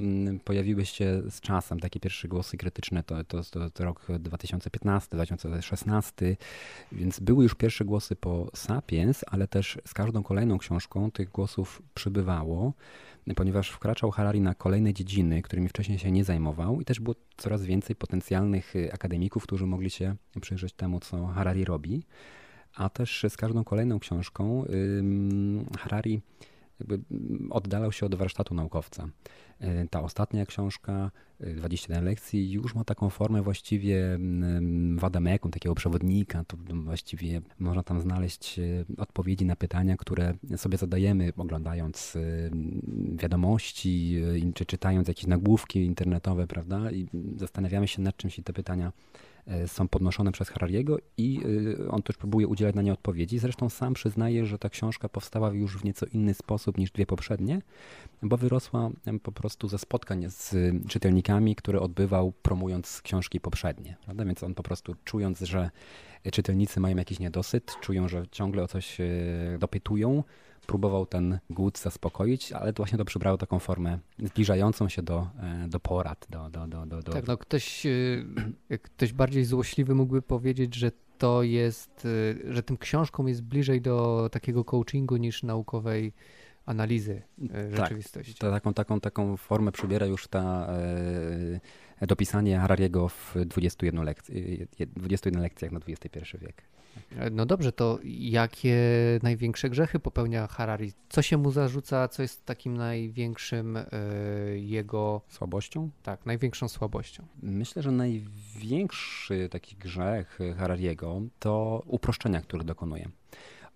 pojawiły 0.43 0.85
się 0.85 1.21
z 1.29 1.41
czasem. 1.41 1.79
Takie 1.79 1.99
pierwsze 1.99 2.27
głosy 2.27 2.57
krytyczne 2.57 3.03
to, 3.03 3.23
to, 3.23 3.43
to, 3.43 3.69
to 3.69 3.85
rok 3.85 4.07
2015, 4.19 5.09
2016, 5.11 6.37
więc 6.91 7.19
były 7.19 7.43
już 7.43 7.55
pierwsze 7.55 7.85
głosy 7.85 8.15
po 8.15 8.51
Sapiens, 8.55 9.21
ale 9.27 9.47
też 9.47 9.77
z 9.87 9.93
każdą 9.93 10.23
kolejną 10.23 10.57
książką 10.57 11.11
tych 11.11 11.29
głosów 11.29 11.81
przybywało 11.93 12.73
ponieważ 13.35 13.69
wkraczał 13.69 14.11
Harari 14.11 14.41
na 14.41 14.55
kolejne 14.55 14.93
dziedziny, 14.93 15.41
którymi 15.41 15.69
wcześniej 15.69 15.99
się 15.99 16.11
nie 16.11 16.23
zajmował 16.23 16.81
i 16.81 16.85
też 16.85 16.99
było 16.99 17.15
coraz 17.41 17.65
więcej 17.65 17.95
potencjalnych 17.95 18.75
y, 18.75 18.93
akademików, 18.93 19.43
którzy 19.43 19.65
mogli 19.65 19.89
się 19.89 20.15
przyjrzeć 20.41 20.73
temu, 20.73 20.99
co 20.99 21.27
Harari 21.27 21.65
robi. 21.65 22.03
A 22.75 22.89
też 22.89 23.25
z 23.29 23.37
każdą 23.37 23.63
kolejną 23.63 23.99
książką 23.99 24.65
Harari 25.79 26.21
jakby 26.81 26.99
oddalał 27.49 27.91
się 27.91 28.05
od 28.05 28.15
warsztatu 28.15 28.53
naukowca. 28.53 29.07
E, 29.59 29.87
ta 29.87 30.01
ostatnia 30.01 30.45
książka, 30.45 31.11
21 31.39 31.97
e, 31.97 32.01
lekcji, 32.01 32.51
już 32.51 32.75
ma 32.75 32.83
taką 32.83 33.09
formę 33.09 33.41
właściwie 33.41 34.19
wadamekum, 34.95 35.51
takiego 35.51 35.75
przewodnika. 35.75 36.43
To 36.43 36.57
właściwie 36.73 37.41
można 37.59 37.83
tam 37.83 38.01
znaleźć 38.01 38.59
e, 38.59 38.63
odpowiedzi 38.97 39.45
na 39.45 39.55
pytania, 39.55 39.97
które 39.97 40.33
sobie 40.57 40.77
zadajemy, 40.77 41.33
oglądając 41.37 42.17
wiadomości, 43.15 44.21
czy 44.53 44.65
czytając 44.65 45.07
jakieś 45.07 45.27
nagłówki 45.27 45.85
internetowe, 45.85 46.47
prawda? 46.47 46.91
I 46.91 47.07
zastanawiamy 47.37 47.87
się 47.87 48.01
nad 48.01 48.17
czym 48.17 48.29
się 48.29 48.43
te 48.43 48.53
pytania 48.53 48.91
są 49.67 49.87
podnoszone 49.87 50.31
przez 50.31 50.49
Harariego 50.49 50.97
i 51.17 51.41
e, 51.81 51.91
on 51.91 52.03
też 52.03 52.17
próbuje 52.17 52.47
udzielać 52.47 52.75
na 52.75 52.81
nie 52.81 52.93
odpowiedzi. 52.93 53.39
Zresztą 53.39 53.69
sam 53.69 53.93
przyznaje, 53.93 54.45
że 54.45 54.59
ta 54.59 54.69
książka 54.69 55.09
powstała 55.09 55.53
już 55.53 55.77
w 55.77 55.83
nieco 55.83 56.05
inny 56.05 56.33
sposób 56.33 56.77
niż 56.77 56.91
dwie 56.91 57.05
poprzednie, 57.05 57.61
bo 58.23 58.37
wyrosła 58.37 58.89
po 59.23 59.31
prostu 59.31 59.67
ze 59.67 59.77
spotkań 59.77 60.25
z 60.29 60.55
czytelnikami, 60.87 61.55
które 61.55 61.79
odbywał 61.79 62.31
promując 62.31 63.01
książki 63.01 63.39
poprzednie. 63.39 63.97
Prawda? 64.05 64.25
Więc 64.25 64.43
on 64.43 64.53
po 64.53 64.63
prostu 64.63 64.95
czując, 65.03 65.39
że 65.39 65.69
czytelnicy 66.31 66.79
mają 66.79 66.97
jakiś 66.97 67.19
niedosyt, 67.19 67.75
czują, 67.81 68.07
że 68.07 68.23
ciągle 68.31 68.63
o 68.63 68.67
coś 68.67 69.01
e, 69.01 69.07
dopytują, 69.59 70.23
próbował 70.67 71.05
ten 71.05 71.39
głód 71.49 71.79
zaspokoić, 71.79 72.51
ale 72.51 72.73
to 72.73 72.83
właśnie 72.83 72.97
to 72.97 73.05
przybrało 73.05 73.37
taką 73.37 73.59
formę 73.59 73.99
zbliżającą 74.19 74.89
się 74.89 75.01
do, 75.01 75.27
e, 75.39 75.67
do 75.67 75.79
porad. 75.79 76.27
Do, 76.29 76.49
do, 76.49 76.67
do, 76.67 76.85
do, 76.85 77.01
do... 77.01 77.11
Tak, 77.11 77.27
no 77.27 77.37
ktoś, 77.37 77.85
e, 78.69 78.77
ktoś 78.77 79.13
bardziej 79.13 79.45
złośliwy 79.45 79.95
mógłby 79.95 80.21
powiedzieć, 80.21 80.75
że 80.75 80.91
to 81.17 81.43
jest, 81.43 82.07
e, 82.49 82.53
że 82.53 82.63
tym 82.63 82.77
książką 82.77 83.25
jest 83.25 83.43
bliżej 83.43 83.81
do 83.81 84.29
takiego 84.31 84.65
coachingu 84.65 85.17
niż 85.17 85.43
naukowej 85.43 86.13
analizy 86.65 87.21
tak, 87.47 87.75
rzeczywistości. 87.75 88.33
Tak, 88.33 88.51
taką, 88.51 88.73
taką, 88.73 88.99
taką 88.99 89.37
formę 89.37 89.71
przybiera 89.71 90.05
już 90.05 90.27
ta 90.27 90.73
dopisanie 92.01 92.59
Harariego 92.59 93.09
w 93.09 93.35
21, 93.45 94.05
lekc- 94.05 94.65
21 94.95 95.41
lekcjach 95.41 95.71
na 95.71 95.79
XXI 95.87 96.37
wiek. 96.37 96.63
No 97.31 97.45
dobrze, 97.45 97.71
to 97.71 97.99
jakie 98.03 98.77
największe 99.23 99.69
grzechy 99.69 99.99
popełnia 99.99 100.47
Harari? 100.47 100.93
Co 101.09 101.21
się 101.21 101.37
mu 101.37 101.51
zarzuca, 101.51 102.07
co 102.07 102.21
jest 102.21 102.45
takim 102.45 102.77
największym 102.77 103.77
y, 103.77 103.85
jego. 104.59 105.21
Słabością? 105.27 105.89
Tak, 106.03 106.25
największą 106.25 106.69
słabością. 106.69 107.23
Myślę, 107.43 107.81
że 107.81 107.91
największy 107.91 109.49
taki 109.51 109.75
grzech 109.75 110.39
Harariego 110.57 111.21
to 111.39 111.83
uproszczenia, 111.85 112.41
które 112.41 112.63
dokonuje 112.63 113.09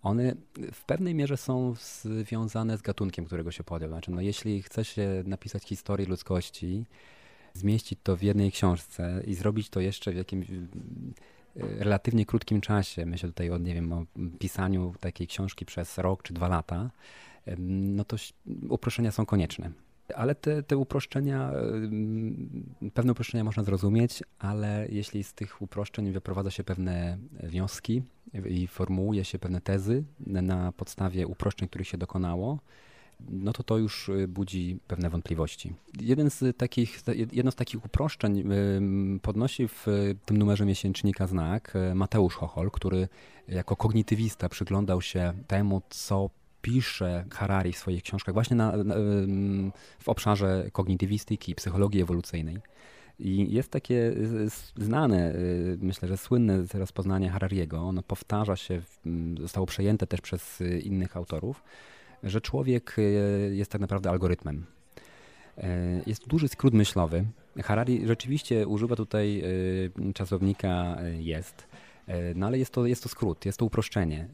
one 0.05 0.35
w 0.73 0.83
pewnej 0.85 1.15
mierze 1.15 1.37
są 1.37 1.75
związane 2.23 2.77
z 2.77 2.81
gatunkiem, 2.81 3.25
którego 3.25 3.51
się 3.51 3.63
podjął. 3.63 3.91
Znaczy, 3.91 4.11
no, 4.11 4.21
jeśli 4.21 4.61
chce 4.61 4.85
się 4.85 5.23
napisać 5.25 5.63
historię 5.63 6.07
ludzkości, 6.07 6.85
zmieścić 7.53 7.99
to 8.03 8.17
w 8.17 8.23
jednej 8.23 8.51
książce 8.51 9.21
i 9.27 9.33
zrobić 9.33 9.69
to 9.69 9.79
jeszcze 9.79 10.11
w 10.11 10.15
jakimś 10.15 10.47
relatywnie 11.55 12.25
krótkim 12.25 12.61
czasie, 12.61 13.05
myślę 13.05 13.29
tutaj 13.29 13.51
o, 13.51 13.57
nie 13.57 13.73
wiem, 13.73 13.93
o 13.93 14.05
pisaniu 14.39 14.93
takiej 14.99 15.27
książki 15.27 15.65
przez 15.65 15.97
rok 15.97 16.23
czy 16.23 16.33
dwa 16.33 16.47
lata, 16.47 16.89
no 17.57 18.05
to 18.05 18.17
uproszczenia 18.69 19.11
są 19.11 19.25
konieczne. 19.25 19.71
Ale 20.15 20.35
te, 20.35 20.63
te 20.63 20.77
uproszczenia, 20.77 21.51
pewne 22.93 23.11
uproszczenia 23.11 23.43
można 23.43 23.63
zrozumieć, 23.63 24.23
ale 24.39 24.87
jeśli 24.89 25.23
z 25.23 25.33
tych 25.33 25.61
uproszczeń 25.61 26.11
wyprowadza 26.11 26.51
się 26.51 26.63
pewne 26.63 27.17
wnioski 27.43 28.03
i 28.45 28.67
formułuje 28.67 29.25
się 29.25 29.39
pewne 29.39 29.61
tezy 29.61 30.03
na 30.19 30.71
podstawie 30.71 31.27
uproszczeń, 31.27 31.67
których 31.67 31.87
się 31.87 31.97
dokonało, 31.97 32.59
no 33.29 33.53
to 33.53 33.63
to 33.63 33.77
już 33.77 34.09
y, 34.09 34.27
budzi 34.27 34.79
pewne 34.87 35.09
wątpliwości. 35.09 35.73
Jeden 36.01 36.29
z 36.29 36.57
takich, 36.57 37.01
jedno 37.31 37.51
z 37.51 37.55
takich 37.55 37.85
uproszczeń 37.85 38.43
podnosi 39.21 39.67
w 39.67 39.85
tym 40.25 40.37
numerze 40.37 40.65
miesięcznika 40.65 41.27
znak 41.27 41.73
y, 41.75 41.95
Mateusz 41.95 42.35
Chochol, 42.35 42.71
który 42.71 43.07
jako 43.47 43.75
kognitywista 43.75 44.49
przyglądał 44.49 45.01
się 45.01 45.33
temu, 45.47 45.81
co 45.89 46.29
pisze 46.61 47.25
Harari 47.31 47.73
w 47.73 47.77
swoich 47.77 48.03
książkach 48.03 48.33
właśnie 48.33 48.55
na, 48.55 48.77
na, 48.77 48.95
w 49.99 50.09
obszarze 50.09 50.69
kognitywistyki 50.71 51.51
i 51.51 51.55
psychologii 51.55 52.01
ewolucyjnej. 52.01 52.57
I 53.19 53.53
jest 53.53 53.71
takie 53.71 54.13
znane, 54.77 55.35
y, 55.35 55.77
myślę, 55.81 56.07
że 56.07 56.17
słynne 56.17 56.63
rozpoznanie 56.73 57.29
Harariego. 57.29 57.77
Ono 57.77 58.03
powtarza 58.03 58.55
się, 58.55 58.81
zostało 59.39 59.65
przejęte 59.65 60.07
też 60.07 60.21
przez 60.21 60.63
innych 60.83 61.17
autorów 61.17 61.63
że 62.23 62.41
człowiek 62.41 62.95
e, 62.97 63.01
jest 63.55 63.71
tak 63.71 63.81
naprawdę 63.81 64.09
algorytmem. 64.09 64.65
E, 65.57 66.01
jest 66.07 66.27
duży 66.27 66.47
skrót 66.47 66.73
myślowy. 66.73 67.25
Harari 67.63 68.07
rzeczywiście 68.07 68.67
używa 68.67 68.95
tutaj 68.95 69.43
e, 70.09 70.13
czasownika 70.13 70.97
jest, 71.19 71.67
no 72.35 72.45
ale 72.45 72.57
jest 72.57 72.73
to, 72.73 72.85
jest 72.85 73.03
to 73.03 73.09
skrót, 73.09 73.45
jest 73.45 73.59
to 73.59 73.65
uproszczenie. 73.65 74.27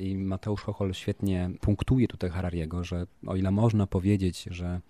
I 0.00 0.14
Mateusz 0.16 0.62
Chochol 0.62 0.94
świetnie 0.94 1.50
punktuje 1.60 2.08
tutaj 2.08 2.30
Harariego, 2.30 2.84
że 2.84 3.06
o 3.26 3.36
ile 3.36 3.50
można 3.50 3.86
powiedzieć, 3.86 4.44
że 4.50 4.80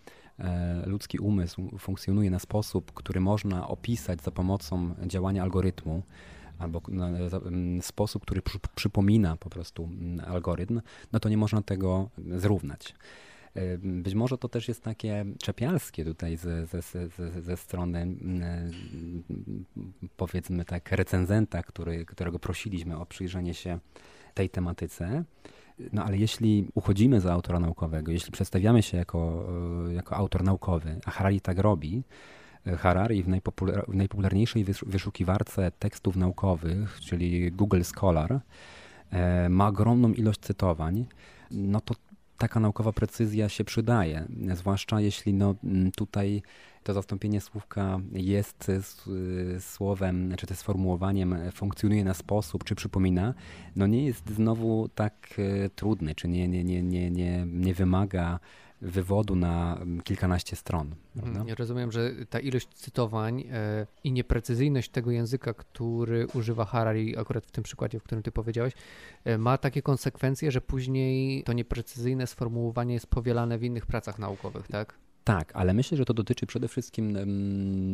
ludzki 0.87 1.19
umysł 1.19 1.79
funkcjonuje 1.79 2.31
na 2.31 2.39
sposób, 2.39 2.93
który 2.93 3.21
można 3.21 3.69
opisać 3.69 4.23
za 4.23 4.31
pomocą 4.31 4.95
działania 5.07 5.43
algorytmu, 5.43 6.03
albo 6.59 6.83
sposób, 7.81 8.23
który 8.23 8.43
przypomina 8.75 9.37
po 9.37 9.51
prostu 9.51 9.89
algorytm, 10.27 10.81
no 11.13 11.21
to 11.21 11.29
nie 11.29 11.37
można 11.37 11.63
tego 11.63 12.09
zrównać. 12.37 12.95
Być 13.79 14.15
może 14.15 14.39
to 14.39 14.49
też 14.49 14.69
jest 14.69 14.83
takie 14.83 15.25
czepialskie 15.39 16.05
tutaj 16.05 16.37
ze, 16.37 16.67
ze, 16.67 16.83
ze, 16.83 17.43
ze 17.43 17.57
strony 17.57 18.17
powiedzmy 20.17 20.65
tak 20.65 20.93
recenzenta, 20.93 21.63
który, 21.63 22.05
którego 22.05 22.39
prosiliśmy 22.39 22.99
o 22.99 23.07
przyjrzenie 23.07 23.55
się 23.55 23.79
tej 24.35 24.51
tematyce. 24.51 25.25
No 25.93 26.05
ale 26.05 26.17
jeśli 26.17 26.69
uchodzimy 26.75 27.21
za 27.21 27.33
autora 27.33 27.61
naukowego, 27.61 28.13
jeśli 28.13 28.33
przedstawiamy 28.33 28.83
się 28.83 28.97
jako, 28.97 29.49
e, 29.89 29.95
jako 29.95 30.17
autor 30.17 30.45
naukowy, 30.45 31.01
a 31.05 31.11
Harari 31.11 31.41
tak 31.41 31.59
robi, 31.59 32.03
Harari 32.79 33.23
w, 33.23 33.29
najpopular 33.29 33.85
w 33.89 33.95
najpopularniejszej 33.95 34.65
wyszukiwarce 34.87 35.71
tekstów 35.79 36.17
naukowych, 36.17 37.01
czyli 37.01 37.53
Google 37.53 37.83
Scholar, 37.83 38.41
e, 39.11 39.49
ma 39.49 39.69
ogromną 39.69 40.13
ilość 40.13 40.41
cytowań, 40.41 41.07
no 41.51 41.81
to 41.81 41.95
taka 42.39 42.61
naukowa 42.61 42.93
precyzja 42.93 43.49
się 43.49 43.65
przydaje, 43.65 44.27
zwłaszcza 44.55 45.01
jeśli 45.01 45.35
no, 45.35 45.55
tutaj 45.97 46.43
to 46.83 46.95
zastąpienie 46.95 47.41
słówka 47.41 48.01
jest 48.13 48.71
słowem, 49.61 50.35
czy 50.39 50.47
też 50.47 50.59
sformułowaniem 50.59 51.37
funkcjonuje 51.55 52.05
na 52.05 52.15
sposób, 52.15 52.65
czy 52.65 52.75
przypomina, 52.75 53.35
no 53.77 53.87
nie 53.87 54.05
jest 54.05 54.31
znowu 54.31 54.89
tak 54.95 55.41
trudny, 55.77 56.15
czy 56.15 56.29
nie, 56.29 56.49
nie, 56.49 56.65
nie, 56.65 56.83
nie, 56.83 57.11
nie, 57.11 57.47
nie 57.47 57.75
wymaga 57.75 58.41
wywodu 58.83 59.37
na 59.37 59.79
kilkanaście 60.05 60.57
stron. 60.57 60.95
Prawda? 61.15 61.45
Ja 61.47 61.55
rozumiem, 61.55 61.93
że 61.93 62.11
ta 62.31 62.41
ilość 62.41 62.69
cytowań 62.69 63.45
e, 63.53 63.87
i 64.05 64.13
nieprecyzyjność 64.13 64.91
tego 64.91 65.11
języka, 65.11 65.55
który 65.55 66.27
używa 66.35 66.65
Harari, 66.65 67.19
akurat 67.19 67.47
w 67.47 67.51
tym 67.51 67.65
przykładzie, 67.65 68.01
w 68.01 68.03
którym 68.03 68.23
ty 68.23 68.33
powiedziałeś, 68.33 68.73
e, 69.25 69.39
ma 69.39 69.59
takie 69.59 69.83
konsekwencje, 69.83 70.51
że 70.51 70.61
później 70.61 71.43
to 71.43 71.53
nieprecyzyjne 71.53 72.27
sformułowanie 72.27 72.95
jest 72.95 73.07
powielane 73.07 73.59
w 73.59 73.65
innych 73.65 73.87
pracach 73.87 74.19
naukowych, 74.19 74.69
tak? 74.69 74.95
Tak, 75.25 75.53
ale 75.55 75.75
myślę, 75.75 75.97
że 75.97 76.05
to 76.05 76.15
dotyczy 76.15 76.47
przede 76.47 76.69
wszystkim 76.69 77.19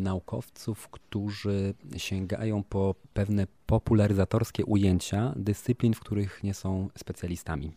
naukowców, 0.03 0.89
którzy 0.89 1.75
sięgają 1.97 2.63
po 2.63 2.95
pewne 3.13 3.47
popularyzatorskie 3.67 4.65
ujęcia 4.65 5.33
dyscyplin, 5.37 5.95
w 5.95 6.01
których 6.01 6.43
nie 6.43 6.55
są 6.55 6.89
specjalistami. 6.99 7.73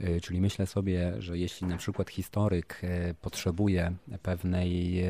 Y, 0.00 0.20
czyli 0.20 0.40
myślę 0.40 0.66
sobie, 0.66 1.14
że 1.18 1.38
jeśli 1.38 1.66
na 1.66 1.76
przykład 1.76 2.10
historyk 2.10 2.80
y, 2.84 3.14
potrzebuje 3.20 3.92
pewnej 4.22 5.04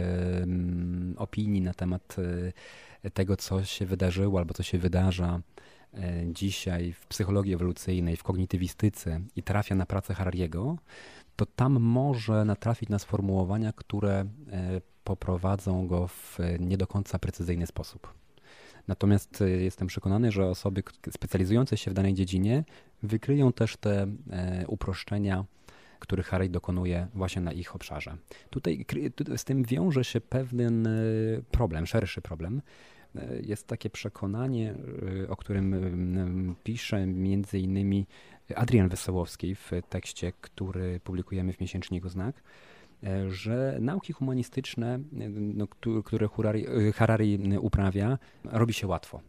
opinii 1.17 1.61
na 1.61 1.75
temat 1.75 2.17
y, 3.05 3.11
tego, 3.11 3.37
co 3.37 3.65
się 3.65 3.87
wydarzyło 3.87 4.39
albo 4.39 4.55
co 4.55 4.63
się 4.63 4.79
wydarza 4.79 5.41
dzisiaj 6.27 6.93
w 6.93 7.07
psychologii 7.07 7.55
ewolucyjnej, 7.55 8.17
w 8.17 8.23
kognitywistyce 8.23 9.21
i 9.37 9.43
trafia 9.43 9.75
na 9.75 9.87
pracę 9.87 10.15
Harariego, 10.15 10.77
to 11.39 11.47
tam 11.47 11.81
może 11.81 12.45
natrafić 12.45 12.89
na 12.89 12.99
sformułowania, 12.99 13.73
które 13.73 14.25
poprowadzą 15.05 15.87
go 15.87 16.09
w 16.09 16.39
nie 16.61 16.77
do 16.77 16.87
końca 16.87 17.19
precyzyjny 17.19 17.67
sposób. 17.67 18.15
Natomiast 18.89 19.45
jestem 19.59 19.89
przekonany, 19.89 20.33
że 20.33 20.47
osoby 20.47 20.83
specjalizujące 21.11 21.77
się 21.77 21.91
w 21.91 21.95
danej 21.95 22.15
dziedzinie 22.15 22.65
wykryją 23.03 23.53
też 23.53 23.77
te 23.77 24.07
e, 24.31 24.65
uproszczenia, 24.67 25.45
których 25.99 26.27
Harry 26.27 26.49
dokonuje 26.49 27.07
właśnie 27.15 27.43
na 27.43 27.53
ich 27.53 27.75
obszarze. 27.75 28.17
Tutaj 28.51 28.87
z 29.37 29.45
tym 29.45 29.65
wiąże 29.65 30.05
się 30.05 30.21
pewien 30.21 30.87
e, 30.87 30.91
problem, 31.51 31.87
szerszy 31.87 32.23
problem. 32.23 32.63
E, 33.17 33.41
jest 33.41 33.67
takie 33.67 33.91
przekonanie, 33.91 34.75
o 35.29 35.37
którym 35.37 36.55
pisze 36.65 37.07
między 37.07 37.59
innymi 37.59 38.07
Adrian 38.55 38.89
Wesołowski 38.89 39.55
w 39.55 39.71
tekście, 39.89 40.33
który 40.41 41.01
publikujemy 41.01 41.53
w 41.53 41.61
miesięczniku 41.61 42.09
Znak, 42.09 42.43
że 43.29 43.79
nauki 43.81 44.13
humanistyczne, 44.13 44.99
no, 45.55 45.67
które 46.05 46.29
Harari 46.95 47.59
uprawia, 47.61 48.19
robi 48.45 48.75
się 48.75 48.87
łatwo. 48.87 49.21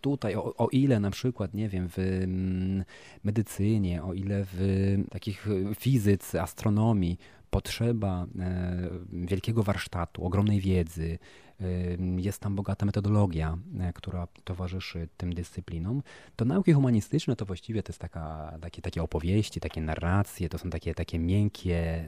Tutaj, 0.00 0.34
o, 0.34 0.56
o, 0.56 0.68
ile 0.68 1.00
na 1.00 1.10
przykład, 1.10 1.54
nie 1.54 1.68
wiem, 1.68 1.88
w 1.88 1.98
mm, 1.98 2.84
medycynie, 3.24 4.02
o 4.02 4.14
ile 4.14 4.44
w 4.52 4.96
takich 5.10 5.46
fizyce, 5.78 6.42
astronomii 6.42 7.18
potrzeba 7.50 8.26
e, 8.38 8.88
wielkiego 9.12 9.62
warsztatu, 9.62 10.24
ogromnej 10.24 10.60
wiedzy, 10.60 11.18
e, 11.60 11.64
jest 12.16 12.40
tam 12.40 12.56
bogata 12.56 12.86
metodologia, 12.86 13.58
e, 13.80 13.92
która 13.92 14.28
towarzyszy 14.44 15.08
tym 15.16 15.34
dyscyplinom, 15.34 16.02
to 16.36 16.44
nauki 16.44 16.72
humanistyczne 16.72 17.36
to 17.36 17.46
właściwie 17.46 17.82
to 17.82 17.90
jest 17.90 18.00
taka, 18.00 18.58
takie, 18.60 18.82
takie 18.82 19.02
opowieści, 19.02 19.60
takie 19.60 19.80
narracje, 19.80 20.48
to 20.48 20.58
są 20.58 20.70
takie, 20.70 20.94
takie 20.94 21.18
miękkie 21.18 22.04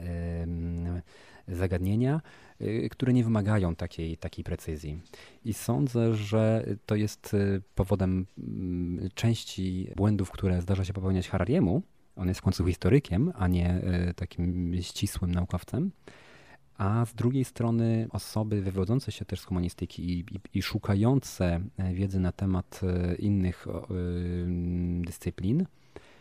zagadnienia, 1.47 2.21
które 2.91 3.13
nie 3.13 3.23
wymagają 3.23 3.75
takiej, 3.75 4.17
takiej 4.17 4.43
precyzji. 4.43 5.01
I 5.45 5.53
sądzę, 5.53 6.15
że 6.15 6.65
to 6.85 6.95
jest 6.95 7.35
powodem 7.75 8.25
mm, 8.37 9.09
części 9.13 9.91
błędów, 9.95 10.31
które 10.31 10.61
zdarza 10.61 10.85
się 10.85 10.93
popełniać 10.93 11.29
Harariemu. 11.29 11.81
On 12.15 12.27
jest 12.27 12.39
w 12.39 12.43
końcu 12.43 12.65
historykiem, 12.65 13.33
a 13.35 13.47
nie 13.47 13.81
y, 14.09 14.13
takim 14.13 14.73
ścisłym 14.81 15.31
naukowcem. 15.31 15.91
A 16.77 17.05
z 17.05 17.13
drugiej 17.13 17.45
strony 17.45 18.07
osoby 18.11 18.61
wywodzące 18.61 19.11
się 19.11 19.25
też 19.25 19.39
z 19.39 19.45
humanistyki 19.45 20.11
i, 20.11 20.19
i, 20.19 20.39
i 20.53 20.61
szukające 20.61 21.61
e, 21.77 21.93
wiedzy 21.93 22.19
na 22.19 22.31
temat 22.31 22.81
e, 22.83 23.15
innych 23.15 23.67
dyscyplin 25.05 25.65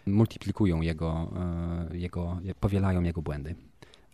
multiplikują 0.06 0.80
jego, 0.80 1.32
e, 1.90 1.96
jego, 1.96 2.40
powielają 2.60 3.02
jego 3.02 3.22
błędy 3.22 3.54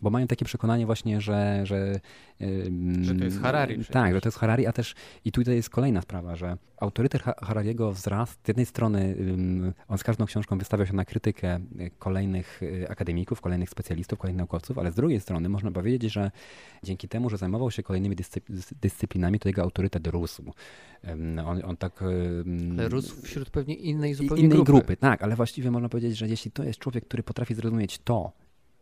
bo 0.01 0.09
mają 0.09 0.27
takie 0.27 0.45
przekonanie 0.45 0.85
właśnie, 0.85 1.21
że... 1.21 1.61
Że, 1.63 1.99
że 3.01 3.15
to 3.15 3.23
jest 3.23 3.41
Harari. 3.41 3.75
Przecież. 3.75 3.93
Tak, 3.93 4.13
że 4.13 4.21
to 4.21 4.27
jest 4.27 4.37
Harari, 4.37 4.65
a 4.65 4.73
też 4.73 4.95
i 5.25 5.31
tutaj 5.31 5.55
jest 5.55 5.69
kolejna 5.69 6.01
sprawa, 6.01 6.35
że 6.35 6.57
autorytet 6.77 7.21
Harariego 7.21 7.91
wzrasta. 7.91 8.41
Z 8.45 8.47
jednej 8.47 8.65
strony 8.65 9.15
on 9.87 9.97
z 9.97 10.03
każdą 10.03 10.25
książką 10.25 10.57
wystawiał 10.57 10.87
się 10.87 10.93
na 10.93 11.05
krytykę 11.05 11.59
kolejnych 11.99 12.63
y, 12.63 12.89
akademików, 12.89 13.41
kolejnych 13.41 13.69
specjalistów, 13.69 14.19
kolejnych 14.19 14.37
naukowców, 14.37 14.77
ale 14.77 14.91
z 14.91 14.95
drugiej 14.95 15.19
strony 15.19 15.49
można 15.49 15.71
powiedzieć, 15.71 16.13
że 16.13 16.31
dzięki 16.83 17.07
temu, 17.07 17.29
że 17.29 17.37
zajmował 17.37 17.71
się 17.71 17.83
kolejnymi 17.83 18.15
dyscyplinami, 18.81 19.39
to 19.39 19.49
jego 19.49 19.61
autorytet 19.61 20.07
rósł. 20.07 20.43
On, 21.45 21.61
on 21.63 21.77
tak... 21.77 22.03
Ale 22.71 22.89
rósł 22.89 23.21
wśród 23.21 23.49
pewnie 23.49 23.75
innej 23.75 24.13
zupełnie 24.13 24.43
innej 24.43 24.57
grupy. 24.57 24.71
grupy. 24.71 24.97
Tak, 24.97 25.23
ale 25.23 25.35
właściwie 25.35 25.71
można 25.71 25.89
powiedzieć, 25.89 26.17
że 26.17 26.27
jeśli 26.27 26.51
to 26.51 26.63
jest 26.63 26.79
człowiek, 26.79 27.05
który 27.05 27.23
potrafi 27.23 27.55
zrozumieć 27.55 27.99
to, 27.99 28.31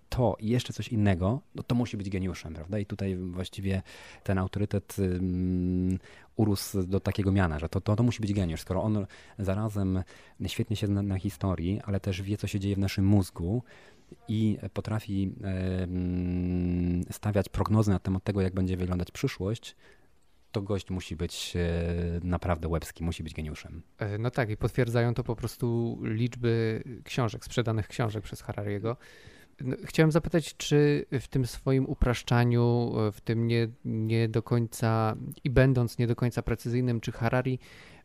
to 0.10 0.36
i 0.40 0.50
jeszcze 0.50 0.74
coś 0.74 0.88
innego, 0.88 1.42
no 1.56 1.64
to 1.64 1.76
musi 1.76 1.98
być 1.98 2.10
geniuszem, 2.10 2.54
prawda? 2.54 2.80
I 2.80 2.86
tutaj 2.86 3.16
właściwie 3.16 3.82
ten 4.24 4.38
autorytet 4.38 4.98
urósł 6.36 6.84
do 6.84 7.00
takiego 7.00 7.32
miana, 7.32 7.60
że 7.60 7.70
to, 7.70 7.82
to, 7.82 7.96
to 7.96 8.04
musi 8.04 8.22
być 8.22 8.34
geniusz, 8.34 8.62
skoro 8.62 8.84
on 8.84 9.06
zarazem 9.40 10.04
świetnie 10.48 10.76
się 10.76 10.88
zna 10.88 11.02
na 11.02 11.20
historii, 11.20 11.82
ale 11.86 12.00
też 12.00 12.22
wie, 12.22 12.38
co 12.38 12.48
się 12.48 12.60
dzieje 12.60 12.76
w 12.76 12.80
naszym 12.80 13.06
mózgu 13.06 13.64
i 14.28 14.58
potrafi 14.74 15.32
stawiać 17.12 17.50
prognozy 17.50 17.92
na 17.92 18.00
temat 18.00 18.24
tego, 18.24 18.42
jak 18.42 18.54
będzie 18.54 18.78
wyglądać 18.78 19.12
przyszłość, 19.12 19.76
to 20.56 20.62
gość 20.62 20.90
musi 20.90 21.16
być 21.16 21.54
e, 21.56 22.20
naprawdę 22.24 22.68
łebski, 22.68 23.04
musi 23.04 23.24
być 23.24 23.34
geniuszem. 23.34 23.82
E, 23.98 24.18
no 24.18 24.32
tak, 24.32 24.50
i 24.50 24.58
potwierdzają 24.58 25.14
to 25.14 25.24
po 25.24 25.36
prostu 25.36 25.98
liczby 26.04 26.84
książek, 27.04 27.46
sprzedanych 27.46 27.88
książek 27.88 28.24
przez 28.24 28.42
Harariego. 28.42 28.98
Chciałem 29.84 30.12
zapytać, 30.12 30.58
czy 30.58 31.06
w 31.12 31.28
tym 31.28 31.48
swoim 31.48 31.86
upraszczaniu, 31.86 32.94
w 33.12 33.22
tym 33.22 33.48
nie, 33.48 33.68
nie 33.86 34.30
do 34.30 34.44
końca 34.44 35.16
i 35.44 35.50
będąc 35.50 35.98
nie 35.98 36.08
do 36.08 36.16
końca 36.16 36.42
precyzyjnym, 36.42 37.02
czy 37.02 37.12
Harari 37.12 37.60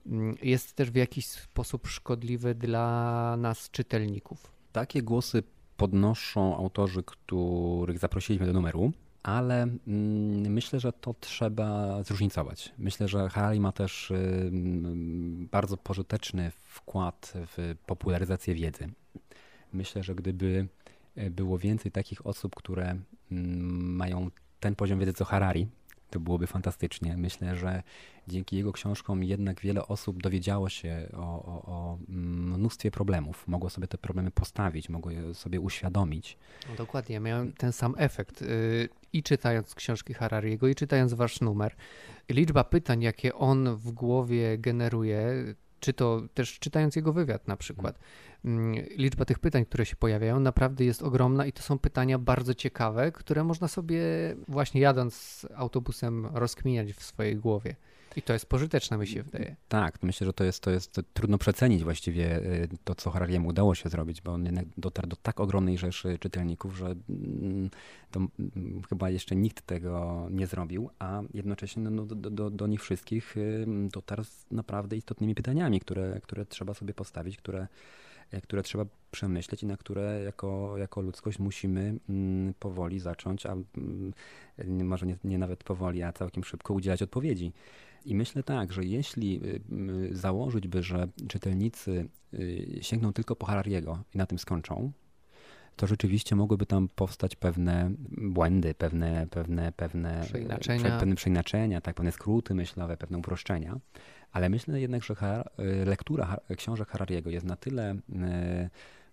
mm, 0.07 0.37
jest 0.43 0.73
też 0.73 0.91
w 0.91 0.95
jakiś 0.95 1.27
sposób 1.27 1.87
szkodliwy 1.87 2.55
dla 2.55 3.37
nas, 3.39 3.71
czytelników? 3.71 4.53
Takie 4.73 5.03
głosy 5.03 5.43
podnoszą 5.77 6.57
autorzy, 6.57 7.03
których 7.03 7.99
zaprosiliśmy 7.99 8.47
do 8.47 8.53
numeru, 8.53 8.93
ale 9.23 9.63
mm, 9.63 10.53
myślę, 10.53 10.81
że 10.81 10.93
to 10.93 11.15
trzeba 11.21 12.03
zróżnicować. 12.03 12.73
Myślę, 12.79 13.09
że 13.09 13.29
Harari 13.29 13.61
ma 13.61 13.73
też 13.73 14.11
y, 14.11 14.51
bardzo 15.51 15.77
pożyteczny 15.77 16.51
wkład 16.51 17.33
w 17.37 17.75
popularyzację 17.87 18.55
wiedzy. 18.55 18.89
Myślę, 19.73 20.03
że 20.03 20.15
gdyby 20.15 20.69
E, 20.80 20.80
było 21.31 21.59
więcej 21.59 21.93
takich 21.93 22.27
osób, 22.27 22.55
które 22.55 22.97
mm, 23.33 23.97
mają 23.97 24.31
ten 24.61 24.75
poziom 24.75 24.99
wiedzy 24.99 25.13
co 25.13 25.25
Harari, 25.25 25.69
to 26.11 26.21
byłoby 26.21 26.47
fantastycznie. 26.47 27.17
Myślę, 27.17 27.57
że 27.57 27.83
dzięki 28.29 28.57
jego 28.57 28.73
książkom 28.73 29.25
jednak 29.25 29.61
wiele 29.61 29.87
osób 29.87 30.23
dowiedziało 30.23 30.69
się 30.69 31.09
o, 31.13 31.45
o, 31.45 31.63
o, 31.67 31.99
mnóstwie 32.09 32.91
problemów. 32.91 33.49
Mogło 33.49 33.71
sobie 33.71 33.87
te 33.87 33.99
problemy 33.99 34.31
postawić, 34.31 34.89
mogło 34.89 35.11
je 35.11 35.35
sobie 35.35 35.61
uświadomić. 35.61 36.39
No 36.69 36.75
dokładnie, 36.75 37.21
miałem 37.21 37.53
ten 37.53 37.73
sam 37.73 37.95
efekt. 37.99 38.43
Y, 38.43 38.89
I 39.13 39.23
czytając 39.23 39.75
książki 39.75 40.15
Harariego, 40.15 40.69
i 40.69 40.75
czytając 40.75 41.15
wasz 41.15 41.41
numer. 41.41 41.75
Liczba 42.29 42.65
pytań, 42.65 43.03
jakie 43.03 43.35
on 43.35 43.77
w 43.77 43.93
głowie 43.93 44.59
generuje, 44.59 45.55
czy 45.81 45.93
to 45.93 46.23
też 46.35 46.59
czytając 46.59 46.97
jego 46.97 47.13
wywiad 47.13 47.49
na 47.49 47.57
przykład, 47.57 47.99
mm, 47.99 48.30
liczba 48.97 49.25
tych 49.25 49.39
pytań, 49.39 49.65
które 49.65 49.87
się 49.87 49.97
pojawiają, 49.97 50.41
naprawdę 50.41 50.85
jest 50.85 51.03
ogromna 51.03 51.47
i 51.47 51.53
to 51.53 51.63
są 51.63 51.79
pytania 51.79 52.19
bardzo 52.19 52.55
ciekawe, 52.55 53.13
które 53.13 53.45
można 53.45 53.69
sobie 53.69 54.03
właśnie 54.49 54.81
jadąc 54.81 55.47
autobusem 55.55 56.27
rozkminiać 56.33 56.93
w 56.93 57.03
swojej 57.03 57.37
głowie. 57.37 57.77
I 58.17 58.23
to 58.23 58.33
jest 58.33 58.47
pożyteczne, 58.47 58.99
mi 58.99 59.07
się 59.07 59.23
wydaje. 59.23 59.57
Tak, 59.69 60.03
myślę, 60.03 60.27
że 60.27 60.33
to 60.33 60.45
jest, 60.45 60.63
to 60.63 60.71
jest 60.71 61.01
trudno 61.15 61.39
przecenić 61.39 61.85
właściwie 61.85 62.39
y, 62.39 62.69
to, 62.85 62.95
co 62.95 63.11
Harariemu 63.11 63.49
udało 63.49 63.75
się 63.75 63.89
zrobić, 63.89 64.23
bo 64.23 64.33
on 64.33 64.45
jednak 64.45 64.65
dotarł 64.77 65.09
do 65.09 65.17
tak 65.17 65.41
ogromnej 65.41 65.79
rzeszy 65.79 66.19
czytelników, 66.19 66.77
że 66.77 66.87
mm, 66.87 67.71
to 68.11 68.21
mm, 68.21 68.83
chyba 68.89 69.11
jeszcze 69.11 69.37
nikt 69.37 69.67
tego 69.67 70.27
nie 70.31 70.47
zrobił, 70.47 70.91
a 70.99 71.23
jednocześnie 71.35 71.83
no, 71.83 72.07
do, 72.07 72.31
do, 72.31 72.51
do 72.51 72.67
nich 72.67 72.83
wszystkich 72.83 73.37
y, 73.37 73.67
dotarł 73.93 74.25
z 74.25 74.47
naprawdę 74.51 74.97
istotnymi 74.97 75.35
pytaniami, 75.35 75.81
które, 75.81 76.21
które 76.23 76.47
trzeba 76.47 76.75
sobie 76.75 76.95
postawić, 76.95 77.37
które, 77.37 77.67
które 78.43 78.63
trzeba 78.63 78.87
przemyśleć 79.11 79.63
i 79.63 79.67
na 79.67 79.77
które 79.77 80.23
jako, 80.25 80.79
jako 80.79 81.01
ludzkość 81.01 81.39
musimy 81.39 81.95
mm, 82.09 82.55
powoli 82.55 83.01
zacząć, 83.01 83.47
a 83.47 83.53
mm, 83.53 84.13
może 84.85 85.07
nie, 85.07 85.17
nie 85.25 85.39
nawet 85.39 85.65
powoli, 85.65 86.03
a 86.03 86.13
całkiem 86.13 86.45
szybko 86.45 86.75
udzielać 86.75 87.03
odpowiedzi. 87.03 87.53
I 88.05 88.15
myślę 88.15 88.43
tak, 88.43 88.73
że 88.73 88.85
jeśli 88.85 89.41
y, 89.45 90.17
założyć 90.17 90.69
by, 90.69 90.83
że 90.83 91.09
czytelnicy 91.29 92.09
y, 92.35 92.79
sięgną 92.83 93.13
tylko 93.13 93.37
po 93.37 93.47
Harariego 93.47 93.99
i 94.15 94.19
na 94.19 94.27
tym 94.27 94.39
skończą, 94.39 94.93
to 95.77 95.87
rzeczywiście 95.87 96.37
mogłyby 96.37 96.67
tam 96.67 96.89
powstać 96.89 97.37
pewne 97.37 97.91
błędy, 98.11 98.75
pewne, 98.75 99.27
pewne, 99.31 99.73
pewne 99.73 100.21
przeinaczenia, 100.25 100.99
pewne 100.99 101.15
przeinaczenia 101.15 101.81
tak, 101.81 101.95
pewne 101.95 102.13
skróty 102.13 102.55
myślowe, 102.55 102.97
pewne 102.97 103.19
uproszczenia. 103.19 103.79
Ale 104.33 104.49
myślę 104.49 104.81
jednak, 104.81 105.05
że 105.05 105.15
lektura 105.85 106.37
książek 106.57 106.89
Harariego 106.89 107.31
jest 107.31 107.47
na 107.47 107.57
tyle 107.57 107.95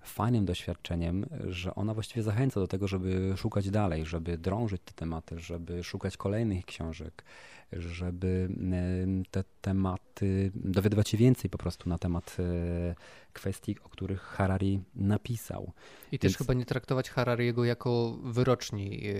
fajnym 0.02 0.46
doświadczeniem, 0.46 1.26
że 1.48 1.76
ona 1.76 1.94
właściwie 1.94 2.24
zachęca 2.24 2.60
do 2.60 2.68
tego, 2.68 2.88
żeby 2.88 3.34
szukać 3.38 3.70
dalej, 3.70 4.06
żeby 4.06 4.38
drążyć 4.38 4.82
te 4.86 4.94
tematy, 4.94 5.40
żeby 5.40 5.84
szukać 5.84 6.18
kolejnych 6.18 6.66
książek, 6.66 7.24
żeby 7.74 8.50
te 9.32 9.44
tematy, 9.62 10.52
dowiadywać 10.56 11.10
się 11.10 11.18
więcej 11.18 11.50
po 11.50 11.58
prostu 11.58 11.90
na 11.90 11.98
temat 11.98 12.38
e, 12.40 12.96
kwestii, 13.34 13.76
o 13.84 13.90
których 13.90 14.22
Harari 14.22 14.82
napisał. 14.96 15.72
I 16.12 16.20
też 16.20 16.32
Więc... 16.32 16.38
chyba 16.38 16.54
nie 16.54 16.66
traktować 16.66 17.10
Harariego 17.10 17.66
jako 17.66 18.18
wyroczni. 18.24 19.08
E, 19.08 19.14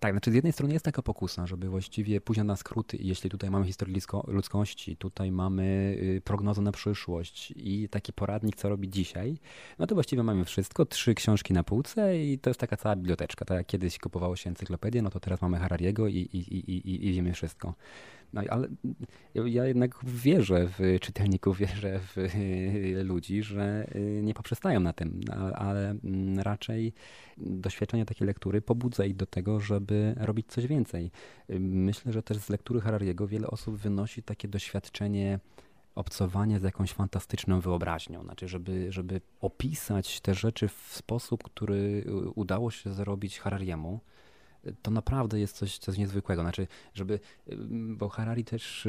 tak, 0.00 0.12
znaczy 0.12 0.30
z 0.30 0.34
jednej 0.34 0.52
strony 0.52 0.72
jest 0.72 0.84
taka 0.84 1.02
pokusa, 1.02 1.46
żeby 1.46 1.68
właściwie 1.68 2.20
pójść 2.20 2.42
na 2.44 2.56
skróty 2.56 2.96
i 2.96 3.06
jeśli 3.06 3.30
tutaj 3.30 3.50
mamy 3.50 3.66
historię 3.66 3.96
ludzkości, 4.26 4.96
tutaj 4.96 5.32
mamy 5.32 5.96
y, 6.02 6.20
prognozę 6.24 6.62
na 6.62 6.72
przyszłość 6.72 7.52
i 7.56 7.88
taki 7.88 8.12
poradnik, 8.12 8.56
co 8.56 8.68
robić 8.68 8.94
dzisiaj, 8.94 9.38
no 9.78 9.86
to 9.86 9.94
właściwie 9.94 10.22
mamy 10.22 10.44
wszystko, 10.44 10.86
trzy 10.86 11.14
książki 11.14 11.54
na 11.54 11.64
półce 11.64 12.18
i 12.18 12.38
to 12.38 12.50
jest 12.50 12.60
taka 12.60 12.76
cała 12.76 12.96
biblioteczka. 12.96 13.44
Tak 13.44 13.58
jak 13.58 13.66
kiedyś 13.66 13.98
kupowało 13.98 14.36
się 14.36 14.50
encyklopedię, 14.50 15.02
no 15.02 15.10
to 15.10 15.20
teraz 15.20 15.42
mamy 15.42 15.58
Harariego 15.58 16.08
i, 16.08 16.16
i, 16.16 16.38
i, 16.38 17.06
i 17.06 17.12
wiemy 17.12 17.32
wszystko. 17.32 17.63
No 18.34 18.42
ale 18.50 18.68
ja 19.34 19.64
jednak 19.64 19.98
wierzę 20.04 20.68
w 20.78 21.00
czytelników, 21.00 21.58
wierzę 21.58 22.00
w 22.00 22.16
ludzi, 23.04 23.42
że 23.42 23.86
y, 23.94 24.20
nie 24.22 24.34
poprzestają 24.34 24.80
na 24.80 24.92
tym, 24.92 25.20
ale 25.54 25.90
mm, 25.90 26.40
raczej 26.40 26.92
doświadczenie 27.36 28.06
takiej 28.06 28.26
lektury 28.26 28.62
pobudza 28.62 29.04
ich 29.04 29.16
do 29.16 29.26
tego, 29.26 29.60
żeby 29.60 30.14
robić 30.16 30.46
coś 30.46 30.66
więcej. 30.66 31.10
Myślę, 31.58 32.12
że 32.12 32.22
też 32.22 32.38
z 32.38 32.48
lektury 32.48 32.80
Harariego 32.80 33.26
wiele 33.26 33.46
osób 33.46 33.76
wynosi 33.76 34.22
takie 34.22 34.48
doświadczenie 34.48 35.38
obcowania 35.94 36.58
z 36.58 36.62
jakąś 36.62 36.92
fantastyczną 36.92 37.60
wyobraźnią, 37.60 38.22
znaczy, 38.22 38.48
żeby, 38.48 38.92
żeby 38.92 39.20
opisać 39.40 40.20
te 40.20 40.34
rzeczy 40.34 40.68
w 40.68 40.88
sposób, 40.90 41.42
który 41.42 42.04
udało 42.34 42.70
się 42.70 42.92
zrobić 42.92 43.38
Harariemu 43.38 44.00
to 44.82 44.90
naprawdę 44.90 45.40
jest 45.40 45.56
coś, 45.56 45.78
coś 45.78 45.98
niezwykłego. 45.98 46.42
Znaczy, 46.42 46.66
żeby, 46.94 47.20
bo 47.70 48.08
Harari 48.08 48.44
też, 48.44 48.88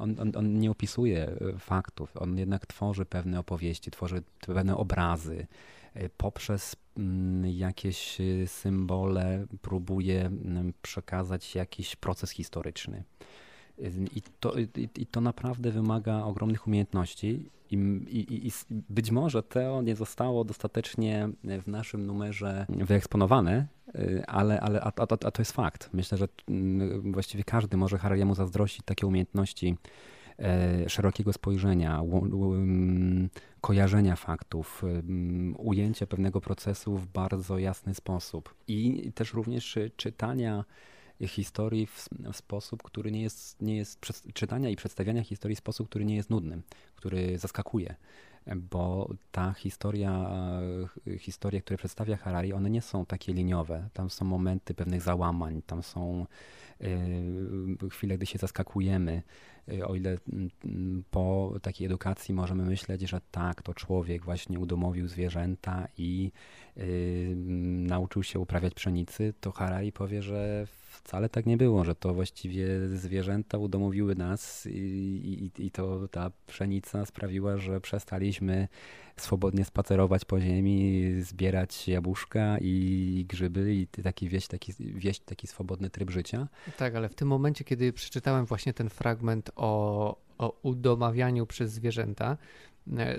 on, 0.00 0.20
on, 0.20 0.32
on, 0.36 0.58
nie 0.58 0.70
opisuje 0.70 1.28
e, 1.28 1.58
faktów, 1.58 2.16
on 2.16 2.38
jednak 2.38 2.66
tworzy 2.66 3.04
pewne 3.04 3.38
opowieści, 3.38 3.90
tworzy 3.90 4.22
pewne 4.46 4.76
obrazy. 4.76 5.46
E, 5.94 6.08
poprzez 6.08 6.76
jakieś 7.42 8.20
e, 8.20 8.46
symbole 8.46 9.46
próbuje 9.62 10.30
przekazać 10.82 11.54
jakiś 11.54 11.96
proces 11.96 12.30
historyczny. 12.30 13.04
I 14.14 14.22
to, 14.40 14.54
i, 14.58 14.88
i 14.96 15.06
to 15.06 15.20
naprawdę 15.20 15.70
wymaga 15.70 16.22
ogromnych 16.22 16.66
umiejętności. 16.66 17.50
I, 17.70 17.76
i, 18.10 18.46
I, 18.46 18.50
być 18.70 19.10
może 19.10 19.42
to 19.42 19.82
nie 19.82 19.96
zostało 19.96 20.44
dostatecznie 20.44 21.28
w 21.44 21.66
naszym 21.66 22.06
numerze 22.06 22.66
wyeksponowane, 22.68 23.58
y, 23.60 23.66
ale, 24.26 24.60
ale 24.60 24.80
a, 24.80 24.92
a, 24.96 25.02
a 25.02 25.30
to 25.30 25.42
jest 25.42 25.52
fakt. 25.52 25.90
Myślę, 25.92 26.18
że 26.18 26.28
mm, 26.48 27.12
właściwie 27.12 27.44
każdy 27.44 27.76
może 27.76 27.98
Harariemu 27.98 28.34
zazdrościć 28.34 28.84
takie 28.84 29.06
umiejętności 29.06 29.76
e, 30.38 30.88
szerokiego 30.88 31.32
spojrzenia, 31.32 32.02
kojarzenia 33.60 34.16
faktów, 34.16 34.82
ujęcia 35.58 36.06
pewnego 36.06 36.40
procesu 36.40 36.96
w 36.96 37.06
bardzo 37.06 37.58
jasny 37.58 37.94
sposób 37.94 38.54
i 38.68 39.12
też 39.14 39.34
również 39.34 39.78
czytania 39.96 40.64
historii 41.26 41.86
w, 41.86 42.08
w, 42.32 42.36
sposób, 42.36 42.82
który 42.82 43.12
nie 43.12 43.22
jest, 43.22 43.62
nie 43.62 43.76
jest 43.76 44.00
czytania 44.34 44.70
i 44.70 44.76
przedstawiania 44.76 45.22
historii 45.22 45.56
w 45.56 45.58
sposób, 45.58 45.88
który 45.88 46.04
nie 46.04 46.16
jest 46.16 46.30
nudny, 46.30 46.62
który 46.96 47.38
zaskakuje. 47.38 47.94
Bo 48.56 49.10
ta 49.32 49.52
historia, 49.52 50.30
historie, 51.18 51.60
które 51.60 51.76
przedstawia 51.76 52.16
Harari, 52.16 52.52
one 52.52 52.70
nie 52.70 52.82
są 52.82 53.06
takie 53.06 53.32
liniowe. 53.32 53.88
Tam 53.92 54.10
są 54.10 54.24
momenty 54.24 54.74
pewnych 54.74 55.02
załamań, 55.02 55.62
tam 55.66 55.82
są 55.82 56.26
y, 56.80 57.88
chwile, 57.90 58.16
gdy 58.16 58.26
się 58.26 58.38
zaskakujemy. 58.38 59.22
Y, 59.72 59.86
o 59.86 59.94
ile 59.94 60.18
mm, 60.32 61.04
po 61.10 61.54
takiej 61.62 61.86
edukacji 61.86 62.34
możemy 62.34 62.64
myśleć, 62.64 63.02
że 63.02 63.20
tak, 63.30 63.62
to 63.62 63.74
człowiek 63.74 64.24
właśnie 64.24 64.58
udomowił 64.58 65.08
zwierzęta 65.08 65.88
i 65.98 66.32
y, 66.76 67.32
nauczył 67.86 68.22
się 68.22 68.38
uprawiać 68.38 68.74
pszenicy, 68.74 69.34
to 69.40 69.52
Harari 69.52 69.92
powie, 69.92 70.22
że 70.22 70.66
wcale 71.04 71.28
tak 71.28 71.46
nie 71.46 71.56
było, 71.56 71.84
że 71.84 71.94
to 71.94 72.14
właściwie 72.14 72.88
zwierzęta 72.88 73.58
udomowiły 73.58 74.14
nas 74.14 74.66
i, 74.66 75.50
i, 75.56 75.66
i 75.66 75.70
to 75.70 76.08
ta 76.08 76.30
pszenica 76.46 77.06
sprawiła, 77.06 77.56
że 77.56 77.80
przestaliśmy 77.80 78.68
swobodnie 79.16 79.64
spacerować 79.64 80.24
po 80.24 80.40
ziemi, 80.40 81.04
zbierać 81.20 81.88
jabłuszka 81.88 82.56
i 82.60 83.26
grzyby 83.28 83.74
i 83.74 83.86
taki 83.86 84.28
wieść 84.28 84.48
taki, 84.48 84.72
wieść 84.78 85.20
taki 85.20 85.46
swobodny 85.46 85.90
tryb 85.90 86.10
życia. 86.10 86.48
Tak, 86.76 86.94
ale 86.94 87.08
w 87.08 87.14
tym 87.14 87.28
momencie, 87.28 87.64
kiedy 87.64 87.92
przeczytałem 87.92 88.46
właśnie 88.46 88.74
ten 88.74 88.88
fragment 88.88 89.50
o, 89.56 90.16
o 90.38 90.58
udomawianiu 90.62 91.46
przez 91.46 91.72
zwierzęta, 91.72 92.36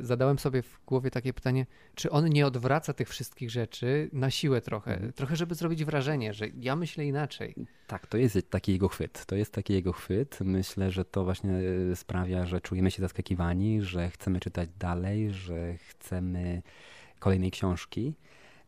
zadałem 0.01 0.39
sobie 0.39 0.61
w 0.61 0.79
głowie 0.85 1.11
takie 1.11 1.33
pytanie, 1.33 1.65
czy 1.95 2.11
on 2.11 2.29
nie 2.29 2.45
odwraca 2.45 2.93
tych 2.93 3.09
wszystkich 3.09 3.49
rzeczy 3.49 4.09
na 4.13 4.31
siłę 4.31 4.61
trochę, 4.61 4.93
mhm. 4.93 5.13
trochę 5.13 5.35
żeby 5.35 5.55
zrobić 5.55 5.85
wrażenie, 5.85 6.33
że 6.33 6.45
ja 6.59 6.75
myślę 6.75 7.05
inaczej. 7.05 7.55
Tak, 7.87 8.07
to 8.07 8.17
jest 8.17 8.49
taki 8.49 8.71
jego 8.71 8.87
chwyt. 8.87 9.25
To 9.25 9.35
jest 9.35 9.53
taki 9.53 9.73
jego 9.73 9.93
chwyt. 9.93 10.39
Myślę, 10.41 10.91
że 10.91 11.05
to 11.05 11.23
właśnie 11.23 11.53
e, 11.91 11.95
sprawia, 11.95 12.45
że 12.45 12.61
czujemy 12.61 12.91
się 12.91 13.01
zaskakiwani, 13.01 13.81
że 13.81 14.09
chcemy 14.09 14.39
czytać 14.39 14.69
dalej, 14.79 15.31
że 15.31 15.73
chcemy 15.77 16.61
kolejnej 17.19 17.51
książki 17.51 18.13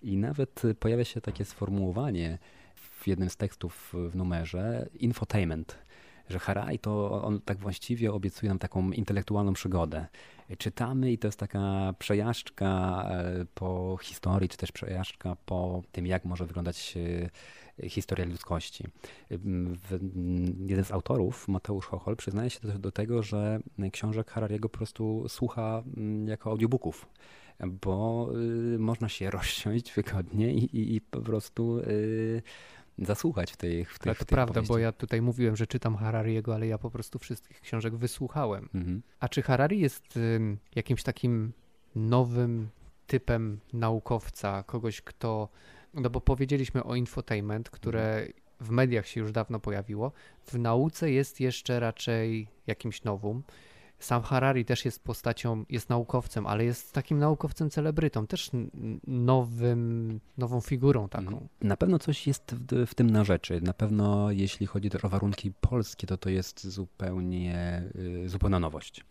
i 0.01 0.17
nawet 0.17 0.61
pojawia 0.79 1.03
się 1.03 1.21
takie 1.21 1.45
sformułowanie 1.45 2.37
w 2.75 3.07
jednym 3.07 3.29
z 3.29 3.37
tekstów 3.37 3.93
w 4.09 4.15
numerze 4.15 4.89
infotainment 4.99 5.77
że 6.29 6.39
Harari 6.39 6.79
to 6.79 7.23
on 7.23 7.41
tak 7.41 7.57
właściwie 7.57 8.13
obiecuje 8.13 8.49
nam 8.49 8.59
taką 8.59 8.91
intelektualną 8.91 9.53
przygodę. 9.53 10.05
Czytamy 10.57 11.11
i 11.11 11.17
to 11.17 11.27
jest 11.27 11.39
taka 11.39 11.93
przejażdżka 11.99 13.03
e, 13.09 13.45
po 13.53 13.97
historii, 14.01 14.49
czy 14.49 14.57
też 14.57 14.71
przejażdżka 14.71 15.37
po 15.45 15.81
tym, 15.91 16.07
jak 16.07 16.25
może 16.25 16.45
wyglądać 16.45 16.97
e, 17.83 17.89
historia 17.89 18.25
ludzkości. 18.25 18.83
Jeden 20.65 20.85
z 20.85 20.91
autorów, 20.91 21.47
Mateusz 21.47 21.85
Chochol, 21.85 22.15
przyznaje 22.15 22.49
się 22.49 22.59
do, 22.59 22.91
tego, 22.91 23.23
że 23.23 23.59
książek 23.91 24.31
Harariego 24.31 24.69
po 24.69 24.77
prostu 24.77 25.25
słucha 25.29 25.83
jako 26.25 26.49
audiobooków 26.49 27.07
bo 27.67 28.29
y, 28.75 28.79
można 28.79 29.09
się 29.09 29.31
rozsiąść 29.37 29.93
wygodnie 29.93 30.53
i, 30.53 30.77
i, 30.77 30.95
i 30.95 31.01
po 31.01 31.21
prostu 31.21 31.79
y, 31.79 32.41
zasłuchać 32.97 33.51
w 33.51 33.57
tej 33.57 33.85
w 33.85 33.99
tych, 33.99 34.07
Ale 34.07 34.15
to 34.15 34.25
prawda, 34.25 34.51
opowieści. 34.51 34.73
bo 34.73 34.77
ja 34.77 34.91
tutaj 34.91 35.21
mówiłem, 35.21 35.55
że 35.55 35.67
czytam 35.67 35.95
Harariego, 35.95 36.55
ale 36.55 36.67
ja 36.67 36.77
po 36.77 36.91
prostu 36.91 37.19
wszystkich 37.19 37.61
książek 37.61 37.95
wysłuchałem. 37.95 38.69
Mhm. 38.75 39.01
A 39.19 39.29
czy 39.29 39.41
Harari 39.41 39.79
jest 39.79 40.17
y, 40.17 40.57
jakimś 40.75 41.03
takim 41.03 41.53
nowym 41.95 42.69
typem 43.07 43.59
naukowca, 43.73 44.63
kogoś, 44.63 45.01
kto. 45.01 45.49
No 45.93 46.09
bo 46.09 46.21
powiedzieliśmy 46.21 46.83
o 46.83 46.95
infotainment, 46.95 47.69
które 47.69 48.27
w 48.59 48.69
mediach 48.69 49.07
się 49.07 49.19
już 49.21 49.31
dawno 49.31 49.59
pojawiło. 49.59 50.11
W 50.45 50.59
nauce 50.59 51.11
jest 51.11 51.39
jeszcze 51.39 51.79
raczej 51.79 52.47
jakimś 52.67 53.03
nowym. 53.03 53.43
Sam 54.03 54.21
Harari 54.21 54.65
też 54.65 54.85
jest 54.85 55.03
postacią, 55.03 55.65
jest 55.69 55.89
naukowcem, 55.89 56.47
ale 56.47 56.65
jest 56.65 56.93
takim 56.93 57.19
naukowcem 57.19 57.69
celebrytą, 57.69 58.27
też 58.27 58.51
nowym, 59.07 60.19
nową 60.37 60.61
figurą 60.61 61.09
taką. 61.09 61.27
Mhm. 61.27 61.47
Na 61.61 61.77
pewno 61.77 61.99
coś 61.99 62.27
jest 62.27 62.55
w, 62.55 62.85
w, 62.85 62.95
tym 62.95 63.09
na 63.09 63.23
rzeczy. 63.23 63.61
Na 63.61 63.73
pewno 63.73 64.31
jeśli 64.31 64.65
chodzi 64.65 64.89
o 65.03 65.09
warunki 65.09 65.51
polskie, 65.51 66.07
to 66.07 66.17
to 66.17 66.29
jest 66.29 66.67
zupełnie, 66.67 67.83
y, 67.95 68.29
zupełna 68.29 68.59
nowość. 68.59 69.05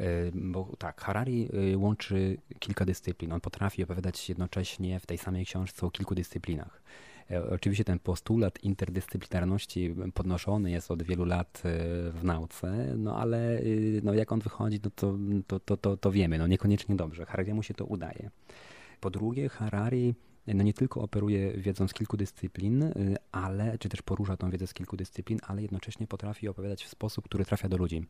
Y, 0.00 0.32
bo 0.34 0.72
tak, 0.78 1.00
Harari 1.00 1.48
y, 1.72 1.78
łączy 1.78 2.38
kilka 2.58 2.84
dyscyplin. 2.84 3.32
On 3.32 3.40
potrafi 3.40 3.84
opowiadać 3.84 4.28
jednocześnie 4.28 5.00
w 5.00 5.06
tej 5.06 5.18
samej 5.18 5.46
książce 5.46 5.86
o 5.86 5.90
kilku 5.90 6.14
dyscyplinach. 6.14 6.82
E, 7.30 7.50
oczywiście 7.50 7.84
ten 7.84 7.98
postulat 7.98 8.64
interdyscyplinarności 8.64 9.94
podnoszony 10.14 10.70
jest 10.70 10.90
od 10.90 11.02
wielu 11.02 11.24
lat 11.24 11.62
e, 11.64 11.70
w 12.10 12.24
nauce, 12.24 12.94
no 12.96 13.16
ale 13.16 13.58
y, 13.60 14.00
no 14.04 14.14
jak 14.14 14.32
on 14.32 14.40
wychodzi, 14.40 14.80
no 14.84 14.90
to, 14.94 15.18
to, 15.46 15.60
to, 15.60 15.76
to, 15.76 15.96
to 15.96 16.12
wiemy, 16.12 16.38
no 16.38 16.46
niekoniecznie 16.46 16.96
dobrze. 16.96 17.26
Harariemu 17.26 17.62
się 17.62 17.74
to 17.74 17.84
udaje. 17.84 18.30
Po 19.00 19.10
drugie, 19.10 19.48
Harari 19.48 20.14
no 20.46 20.62
nie 20.62 20.74
tylko 20.74 21.00
operuje 21.00 21.52
wiedzą 21.52 21.88
z 21.88 21.94
kilku 21.94 22.16
dyscyplin, 22.16 22.82
y, 22.82 23.16
ale, 23.32 23.78
czy 23.78 23.88
też 23.88 24.02
porusza 24.02 24.36
tą 24.36 24.50
wiedzę 24.50 24.66
z 24.66 24.74
kilku 24.74 24.96
dyscyplin, 24.96 25.38
ale 25.42 25.62
jednocześnie 25.62 26.06
potrafi 26.06 26.48
opowiadać 26.48 26.84
w 26.84 26.88
sposób, 26.88 27.24
który 27.24 27.44
trafia 27.44 27.68
do 27.68 27.76
ludzi. 27.76 28.04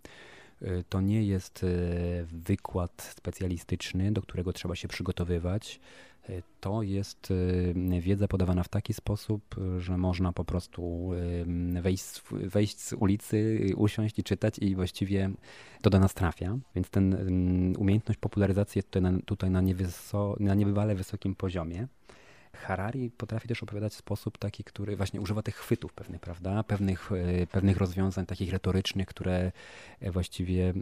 Y, 0.63 0.85
to 0.89 1.01
nie 1.01 1.25
jest 1.25 1.67
wykład 2.27 3.15
specjalistyczny, 3.17 4.13
do 4.13 4.23
którego 4.23 4.53
trzeba 4.53 4.77
się 4.77 4.89
przygotowywać. 4.89 5.81
To 6.61 6.83
jest 6.83 7.33
wiedza 8.01 8.29
podawana 8.29 8.63
w 8.63 8.69
taki 8.69 8.95
sposób, 8.95 9.55
że 9.79 9.99
można 9.99 10.33
po 10.33 10.45
prostu 10.45 11.11
wejść, 11.81 12.23
wejść 12.31 12.81
z 12.81 12.93
ulicy, 12.93 13.61
usiąść 13.77 14.19
i 14.19 14.25
czytać 14.25 14.59
i 14.59 14.75
właściwie 14.75 15.31
to 15.83 15.91
do 15.91 16.01
nas 16.01 16.15
trafia. 16.15 16.59
Więc 16.75 16.91
ten 16.91 17.75
umiejętność 17.79 18.21
popularyzacji 18.21 18.79
jest 18.79 18.89
tutaj 18.91 19.03
na, 19.03 19.19
tutaj 19.27 19.51
na, 19.51 19.61
niewyso, 19.61 20.37
na 20.41 20.55
niebywale 20.55 20.95
wysokim 20.95 21.35
poziomie. 21.35 21.87
Harari 22.57 23.11
potrafi 23.11 23.49
też 23.49 23.63
opowiadać 23.63 23.93
w 23.93 23.97
sposób 23.97 24.39
taki, 24.39 24.65
który 24.65 24.97
właśnie 24.97 25.21
używa 25.21 25.43
tych 25.43 25.57
chwytów 25.57 25.93
pewnych, 25.93 26.21
prawda? 26.21 26.63
Pewnych, 26.63 27.11
e, 27.13 27.47
pewnych 27.47 27.77
rozwiązań 27.77 28.27
takich 28.27 28.53
retorycznych, 28.53 29.07
które 29.07 29.53
e, 30.01 30.11
właściwie 30.11 30.75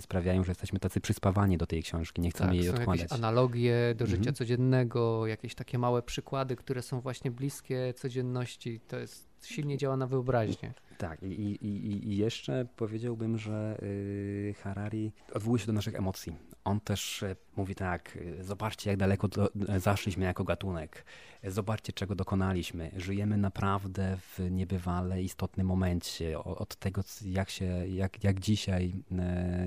sprawiają, 0.00 0.44
że 0.44 0.50
jesteśmy 0.50 0.78
tacy 0.78 1.00
przyspawani 1.00 1.58
do 1.58 1.66
tej 1.66 1.82
książki, 1.82 2.22
nie 2.22 2.30
chcemy 2.30 2.50
tak, 2.50 2.56
jej 2.56 2.66
są 2.66 2.74
odkładać. 2.74 3.00
Jakieś 3.00 3.18
analogie 3.18 3.94
do 3.96 4.06
życia 4.06 4.18
mhm. 4.18 4.34
codziennego, 4.34 5.26
jakieś 5.26 5.54
takie 5.54 5.78
małe 5.78 6.02
przykłady, 6.02 6.56
które 6.56 6.82
są 6.82 7.00
właśnie 7.00 7.30
bliskie 7.30 7.94
codzienności. 7.96 8.80
To 8.88 8.98
jest 8.98 9.32
silnie 9.46 9.78
działa 9.78 9.96
na 9.96 10.06
wyobraźnię. 10.06 10.74
Tak, 10.98 11.22
i, 11.22 11.26
i, 11.26 12.08
i 12.08 12.16
jeszcze 12.16 12.66
powiedziałbym, 12.76 13.38
że 13.38 13.78
y, 13.82 14.54
Harari 14.62 15.12
odwołuje 15.32 15.60
się 15.60 15.66
do 15.66 15.72
naszych 15.72 15.94
emocji. 15.94 16.36
On 16.64 16.80
też 16.80 17.22
e, 17.22 17.36
mówi 17.56 17.74
tak, 17.74 18.18
e, 18.40 18.44
zobaczcie 18.44 18.90
jak 18.90 18.98
daleko 18.98 19.28
do, 19.28 19.50
e, 19.68 19.80
zaszliśmy 19.80 20.24
jako 20.24 20.44
gatunek, 20.44 21.04
zobaczcie 21.44 21.92
czego 21.92 22.14
dokonaliśmy. 22.14 22.90
Żyjemy 22.96 23.36
naprawdę 23.36 24.16
w 24.16 24.50
niebywale 24.50 25.22
istotnym 25.22 25.66
momencie. 25.66 26.38
Od 26.38 26.76
tego 26.76 27.02
jak, 27.24 27.50
się, 27.50 27.64
jak, 27.88 28.24
jak 28.24 28.40
dzisiaj 28.40 28.92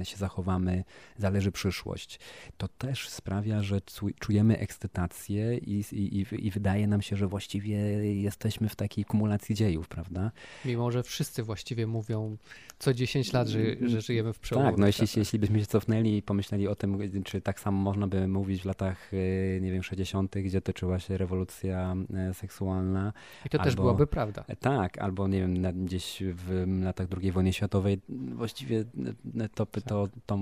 się 0.03 0.17
zachowamy 0.17 0.83
zależy 1.17 1.51
przyszłość. 1.51 2.19
To 2.57 2.67
też 2.67 3.09
sprawia, 3.09 3.63
że 3.63 3.81
czujemy 4.19 4.57
ekscytację 4.57 5.57
i, 5.57 5.83
i, 5.91 6.25
i 6.47 6.51
wydaje 6.51 6.87
nam 6.87 7.01
się, 7.01 7.15
że 7.15 7.27
właściwie 7.27 7.77
jesteśmy 8.21 8.69
w 8.69 8.75
takiej 8.75 9.05
kumulacji 9.05 9.55
dziejów, 9.55 9.87
prawda? 9.87 10.31
Mimo, 10.65 10.91
że 10.91 11.03
wszyscy 11.03 11.43
właściwie 11.43 11.87
mówią 11.87 12.37
co 12.79 12.93
10 12.93 13.33
lat, 13.33 13.47
że, 13.47 13.59
że 13.81 14.01
żyjemy 14.01 14.33
w 14.33 14.39
przełomowych 14.39 14.73
Tak, 14.73 14.79
no 14.79 14.87
jeśli, 14.87 15.19
jeśli 15.19 15.39
byśmy 15.39 15.59
się 15.59 15.65
cofnęli 15.65 16.17
i 16.17 16.21
pomyśleli 16.21 16.67
o 16.67 16.75
tym, 16.75 17.23
czy 17.23 17.41
tak 17.41 17.59
samo 17.59 17.74
można 17.75 18.07
by 18.07 18.27
mówić 18.27 18.61
w 18.61 18.65
latach, 18.65 19.13
y, 19.13 19.59
nie 19.61 19.71
wiem, 19.71 19.83
60., 19.83 20.35
gdzie 20.37 20.61
toczyła 20.61 20.99
się 20.99 21.17
rewolucja 21.17 21.95
e, 22.13 22.33
seksualna. 22.33 23.13
I 23.45 23.49
to 23.49 23.57
albo, 23.57 23.65
też 23.65 23.75
byłaby 23.75 24.07
prawda. 24.07 24.43
E, 24.47 24.55
tak, 24.55 24.97
albo 24.97 25.27
nie 25.27 25.39
wiem, 25.39 25.85
gdzieś 25.85 26.23
w 26.25 26.65
latach 26.83 27.07
II 27.21 27.31
wojny 27.31 27.53
światowej 27.53 28.01
właściwie 28.09 28.79
e, 29.39 29.49
to, 29.49 29.65
to, 29.65 30.07
to, 30.25 30.37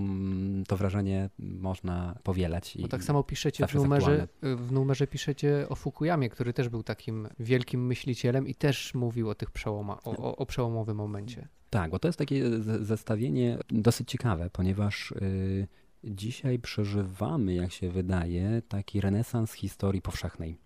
to 0.67 0.78
wrażenie 0.78 1.30
można 1.39 2.15
powielać. 2.24 2.76
No 2.76 2.88
tak 2.88 3.04
samo 3.04 3.24
piszecie 3.24 3.67
w 3.67 3.76
numerze, 3.76 4.28
w 4.41 4.72
numerze 4.72 5.08
piszecie 5.08 5.65
o 5.69 5.76
Fukuyamie, 5.76 6.30
który 6.30 6.54
też 6.54 6.69
był 6.69 6.84
takim 6.84 7.28
wielkim 7.39 7.86
myślicielem 7.86 8.48
i 8.48 8.56
też 8.56 8.93
mówił 8.93 9.30
o 9.30 9.36
tych 9.36 9.52
przełomach, 9.52 10.08
o, 10.08 10.17
o, 10.17 10.36
o 10.36 10.46
przełomowym 10.46 10.98
momencie. 10.98 11.48
Tak, 11.74 11.91
bo 11.91 12.00
to 12.00 12.08
jest 12.08 12.19
takie 12.19 12.43
zestawienie 12.82 13.58
dosyć 13.69 14.12
ciekawe, 14.12 14.50
ponieważ 14.50 15.12
y, 15.12 15.67
dzisiaj 16.03 16.59
przeżywamy, 16.59 17.53
jak 17.53 17.71
się 17.71 17.89
wydaje, 17.89 18.61
taki 18.67 19.01
renesans 19.01 19.53
historii 19.53 20.01
powszechnej. 20.01 20.57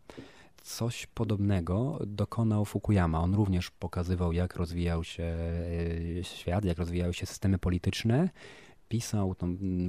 Coś 0.63 1.07
podobnego 1.07 1.99
dokonał 2.07 2.65
Fukuyama. 2.65 3.19
On 3.21 3.33
również 3.33 3.71
pokazywał, 3.71 4.33
jak 4.33 4.55
rozwijał 4.55 5.03
się 5.03 5.23
y, 5.23 6.21
świat, 6.23 6.65
jak 6.65 6.77
rozwijały 6.77 7.13
się 7.13 7.25
systemy 7.25 7.57
polityczne. 7.57 8.29
Pisał 8.89 9.35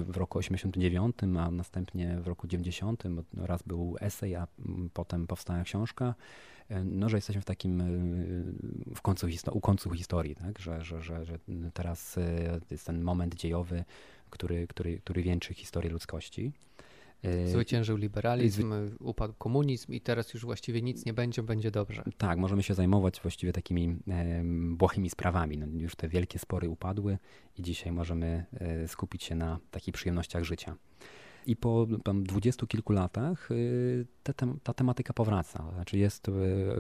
w 0.05 0.17
roku 0.17 0.39
89, 0.39 1.17
a 1.39 1.51
następnie 1.51 2.19
w 2.21 2.27
roku 2.27 2.47
90. 2.47 3.03
Raz 3.37 3.63
był 3.63 3.97
esej, 4.01 4.35
a 4.35 4.47
potem 4.93 5.27
powstała 5.27 5.63
książka 5.63 6.15
no, 6.85 7.09
że 7.09 7.17
jesteśmy 7.17 7.43
w 7.43 7.45
takim, 7.45 7.83
w 8.95 9.03
końcu, 9.03 9.27
u 9.53 9.61
końcu 9.61 9.91
historii, 9.91 10.35
tak? 10.35 10.59
że, 10.59 10.85
że, 10.85 11.03
że, 11.03 11.25
że 11.25 11.39
teraz 11.75 12.17
jest 12.71 12.87
ten 12.87 13.03
moment 13.03 13.35
dziejowy, 13.35 13.85
który, 14.31 14.67
który, 14.67 14.99
który 14.99 15.23
wieńczy 15.23 15.55
historię 15.55 15.91
ludzkości. 15.91 16.53
E, 17.23 17.49
Zwyciężył 17.49 17.97
liberalizm, 17.97 18.75
upadł 19.01 19.35
komunizm 19.39 19.93
i 19.93 20.01
teraz 20.01 20.35
już 20.35 20.45
właściwie 20.45 20.83
nic 20.83 21.07
nie 21.07 21.13
będzie, 21.13 21.43
będzie 21.43 21.71
dobrze. 21.71 22.03
Tak, 22.19 22.39
możemy 22.39 22.63
się 22.63 22.75
zajmować 22.75 23.21
właściwie 23.21 23.53
takimi 23.53 23.97
e, 24.09 24.43
błahymi 24.77 25.11
sprawami. 25.11 25.59
No, 25.59 25.67
już 25.81 25.97
te 25.97 26.09
wielkie 26.09 26.39
spory 26.39 26.69
upadły 26.69 27.19
i 27.59 27.63
dzisiaj 27.63 27.93
możemy 27.93 28.45
e, 28.53 28.89
skupić 28.89 29.25
się 29.25 29.35
na 29.35 29.59
takich 29.71 29.95
przyjemnościach 29.95 30.45
życia. 30.45 30.77
I 31.47 31.57
po 31.57 31.87
tam 32.05 32.25
dwudziestu 32.25 32.67
kilku 32.67 32.93
latach 32.93 33.51
y, 33.51 34.07
ta, 34.23 34.33
ta 34.63 34.75
tematyka 34.75 35.13
powraca. 35.13 35.71
Znaczy 35.75 35.99
jest, 35.99 36.29
y, 36.29 36.33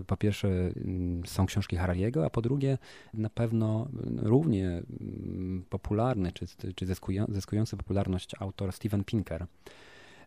po 0.06 0.16
pierwsze 0.16 0.48
mm, 0.48 1.26
są 1.26 1.46
książki 1.46 1.76
Harariego, 1.76 2.26
a 2.26 2.30
po 2.30 2.42
drugie 2.42 2.78
na 3.14 3.30
pewno 3.30 3.88
równie 4.16 4.82
mm, 5.00 5.64
popularny, 5.68 6.32
czy, 6.32 6.46
czy 6.74 6.86
zyskujący 7.28 7.76
popularność 7.76 8.30
autor 8.38 8.72
Steven 8.72 9.04
Pinker, 9.04 9.46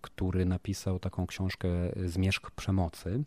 który 0.02 0.46
napisał 0.46 1.00
taką 1.00 1.28
książkę 1.28 1.70
Zmierzch 2.06 2.52
przemocy 2.52 3.24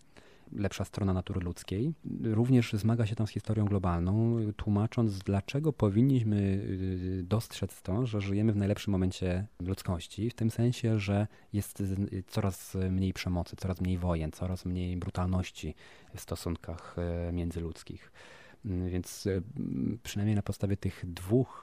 lepsza 0.53 0.85
strona 0.85 1.13
natury 1.13 1.41
ludzkiej. 1.41 1.93
Również 2.23 2.73
zmaga 2.73 3.07
się 3.07 3.17
tam 3.17 3.27
z 3.27 3.31
historią 3.31 3.65
globalną, 3.65 4.37
tłumacząc, 4.57 5.19
dlaczego 5.19 5.73
powinniśmy 5.73 6.37
y, 6.37 7.23
dostrzec 7.25 7.83
to, 7.83 8.07
że 8.07 8.21
żyjemy 8.21 8.53
w 8.53 8.57
najlepszym 8.57 8.93
momencie 8.93 9.47
ludzkości, 9.61 10.31
w 10.31 10.35
tym 10.35 10.51
sensie, 10.51 10.99
że 10.99 11.27
jest 11.53 11.83
coraz 12.27 12.77
mniej 12.91 13.13
przemocy, 13.13 13.57
coraz 13.57 13.81
mniej 13.81 13.99
wojen, 13.99 14.33
coraz 14.33 14.65
mniej 14.65 14.97
brutalności 14.97 15.75
w 16.15 16.21
stosunkach 16.21 16.97
e, 16.99 17.33
międzyludzkich. 17.33 18.13
Więc 18.65 19.27
e, 19.27 19.41
przynajmniej 20.03 20.37
na 20.37 20.43
podstawie 20.43 20.77
tych 20.77 21.05
dwóch 21.07 21.63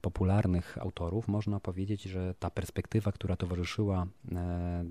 popularnych 0.00 0.78
autorów, 0.78 1.28
można 1.28 1.60
powiedzieć, 1.60 2.02
że 2.02 2.34
ta 2.38 2.50
perspektywa, 2.50 3.12
która 3.12 3.36
towarzyszyła 3.36 4.06
e, 4.32 4.84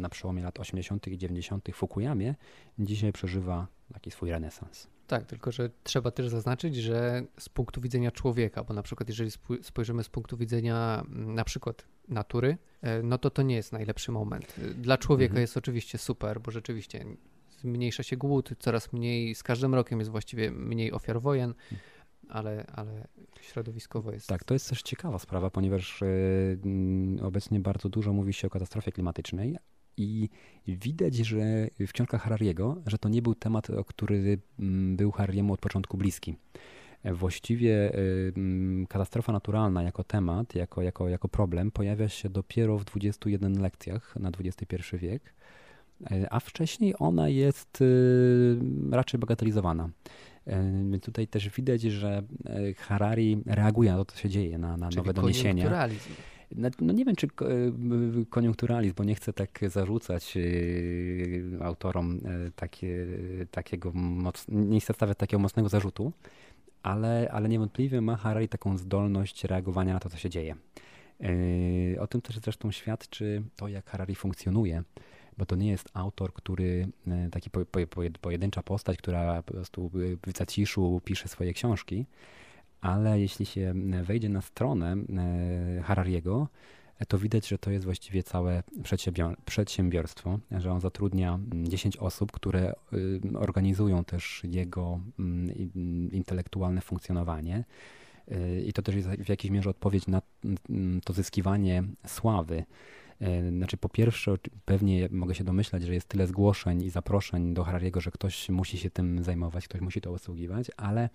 na 0.00 0.08
przełomie 0.08 0.42
lat 0.42 0.60
80. 0.60 1.08
i 1.08 1.18
90. 1.18 1.68
Fukuyamie, 1.72 2.34
dzisiaj 2.78 3.12
przeżywa 3.12 3.66
taki 3.92 4.10
swój 4.10 4.30
renesans. 4.30 4.88
Tak, 5.06 5.26
tylko 5.26 5.52
że 5.52 5.70
trzeba 5.82 6.10
też 6.10 6.28
zaznaczyć, 6.28 6.76
że 6.76 7.24
z 7.38 7.48
punktu 7.48 7.80
widzenia 7.80 8.10
człowieka, 8.10 8.64
bo 8.64 8.74
na 8.74 8.82
przykład 8.82 9.08
jeżeli 9.08 9.30
spojrzymy 9.62 10.04
z 10.04 10.08
punktu 10.08 10.36
widzenia 10.36 11.04
na 11.10 11.44
przykład 11.44 11.84
natury, 12.08 12.58
e, 12.82 13.02
no 13.02 13.18
to 13.18 13.30
to 13.30 13.42
nie 13.42 13.54
jest 13.54 13.72
najlepszy 13.72 14.12
moment. 14.12 14.54
Dla 14.74 14.98
człowieka 14.98 15.30
mhm. 15.30 15.40
jest 15.40 15.56
oczywiście 15.56 15.98
super, 15.98 16.40
bo 16.40 16.50
rzeczywiście 16.50 17.04
zmniejsza 17.58 18.02
się 18.02 18.16
głód, 18.16 18.50
coraz 18.58 18.92
mniej, 18.92 19.34
z 19.34 19.42
każdym 19.42 19.74
rokiem 19.74 19.98
jest 19.98 20.10
właściwie 20.10 20.50
mniej 20.50 20.92
ofiar 20.92 21.20
wojen. 21.20 21.50
Mhm 21.50 21.95
ale, 22.28 22.66
ale 22.66 23.08
środowiskowo 23.40 24.12
jest. 24.12 24.26
Tak, 24.26 24.44
to 24.44 24.54
jest 24.54 24.68
też 24.68 24.82
ciekawa 24.82 25.18
sprawa, 25.18 25.50
ponieważ 25.50 26.02
e, 26.02 26.06
obecnie 27.22 27.60
bardzo 27.60 27.88
dużo 27.88 28.12
mówi 28.12 28.32
się 28.32 28.46
o 28.46 28.50
katastrofie 28.50 28.92
klimatycznej, 28.92 29.56
i 29.96 30.28
widać, 30.68 31.14
że 31.14 31.68
w 31.86 31.92
książkach 31.92 32.22
Harariego, 32.22 32.76
że 32.86 32.98
to 32.98 33.08
nie 33.08 33.22
był 33.22 33.34
temat, 33.34 33.68
który 33.86 34.38
był 34.96 35.10
Harariemu 35.10 35.52
od 35.52 35.60
początku 35.60 35.96
bliski. 35.96 36.36
Właściwie 37.04 37.94
e, 37.94 37.98
katastrofa 38.88 39.32
naturalna 39.32 39.82
jako 39.82 40.04
temat, 40.04 40.54
jako, 40.54 40.82
jako, 40.82 41.08
jako 41.08 41.28
problem 41.28 41.70
pojawia 41.70 42.08
się 42.08 42.28
dopiero 42.28 42.78
w 42.78 42.84
21 42.84 43.60
lekcjach 43.60 44.16
na 44.16 44.30
XXI 44.40 44.96
wiek, 44.96 45.34
e, 46.10 46.32
a 46.32 46.40
wcześniej 46.40 46.94
ona 46.98 47.28
jest 47.28 47.82
raczej 48.90 49.20
bagatelizowana. 49.20 49.88
Więc 50.90 51.04
tutaj 51.04 51.28
też 51.28 51.48
widać, 51.48 51.82
że 51.82 52.22
e, 52.46 52.74
Harari 52.74 53.42
reaguje 53.46 53.92
na 53.92 53.96
to, 53.96 54.04
co 54.04 54.18
się 54.18 54.28
dzieje, 54.28 54.58
na, 54.58 54.76
na 54.76 54.88
nowe 54.96 55.14
doniesienia. 55.14 55.88
No 56.80 56.92
nie 56.92 57.04
wiem, 57.04 57.16
czy 57.16 57.28
koniunkturalizm, 58.30 58.94
bo 58.96 59.04
nie 59.04 59.14
chcę 59.14 59.32
tak 59.32 59.60
zarzucać 59.68 60.36
e, 60.36 61.64
autorom 61.64 62.20
e, 62.24 62.50
takie, 62.56 63.06
takiego, 63.50 63.92
moc, 63.94 64.46
nie 64.48 64.80
chcę 64.80 64.92
stawiać 64.92 65.18
takiego 65.18 65.40
mocnego 65.40 65.68
zarzutu, 65.68 66.12
ale, 66.82 67.28
ale 67.32 67.48
niewątpliwie 67.48 68.00
ma 68.00 68.16
Harari 68.16 68.48
taką 68.48 68.78
zdolność 68.78 69.44
reagowania 69.44 69.94
na 69.94 70.00
to, 70.00 70.10
co 70.10 70.16
się 70.16 70.30
dzieje. 70.30 70.56
O 72.00 72.06
tym 72.06 72.20
też 72.20 72.38
zresztą 72.38 72.72
świadczy 72.72 73.42
to, 73.56 73.68
jak 73.68 73.90
Harari 73.90 74.14
funkcjonuje 74.14 74.82
bo 75.38 75.46
to 75.46 75.56
nie 75.56 75.68
jest 75.68 75.88
autor, 75.94 76.32
który, 76.32 76.88
e, 77.06 77.28
taki 77.30 77.50
po, 77.50 77.60
po, 77.66 77.80
pojedyncza 78.20 78.62
postać, 78.62 78.98
która 78.98 79.42
po 79.42 79.52
prostu 79.52 79.90
w 80.26 80.36
zaciszu 80.36 81.00
pisze 81.04 81.28
swoje 81.28 81.52
książki, 81.52 82.06
ale 82.80 83.20
jeśli 83.20 83.46
się 83.46 83.74
wejdzie 84.02 84.28
na 84.28 84.40
stronę 84.40 84.96
e, 84.96 85.82
Harariego, 85.82 86.48
to 87.08 87.18
widać, 87.18 87.48
że 87.48 87.58
to 87.58 87.70
jest 87.70 87.84
właściwie 87.84 88.22
całe 88.22 88.62
przedsiębiorstwo, 89.44 90.38
że 90.50 90.72
on 90.72 90.80
zatrudnia 90.80 91.38
10 91.52 91.96
osób, 91.96 92.32
które 92.32 92.72
organizują 93.34 94.04
też 94.04 94.42
jego 94.44 95.00
intelektualne 96.12 96.80
funkcjonowanie. 96.80 97.64
I 98.66 98.72
to 98.72 98.82
też 98.82 98.94
jest 98.94 99.08
w 99.08 99.28
jakiejś 99.28 99.52
mierze 99.52 99.70
odpowiedź 99.70 100.06
na 100.06 100.22
to 101.04 101.12
zyskiwanie 101.12 101.82
sławy. 102.06 102.64
Y, 103.22 103.50
znaczy, 103.50 103.76
po 103.76 103.88
pierwsze, 103.88 104.34
pewnie 104.64 105.08
mogę 105.10 105.34
się 105.34 105.44
domyślać, 105.44 105.82
że 105.82 105.94
jest 105.94 106.08
tyle 106.08 106.26
zgłoszeń 106.26 106.82
i 106.82 106.90
zaproszeń 106.90 107.54
do 107.54 107.64
Harariego, 107.64 108.00
że 108.00 108.10
ktoś 108.10 108.48
musi 108.48 108.78
się 108.78 108.90
tym 108.90 109.24
zajmować, 109.24 109.68
ktoś 109.68 109.80
musi 109.80 110.00
to 110.00 110.10
obsługiwać, 110.10 110.70
ale 110.76 111.08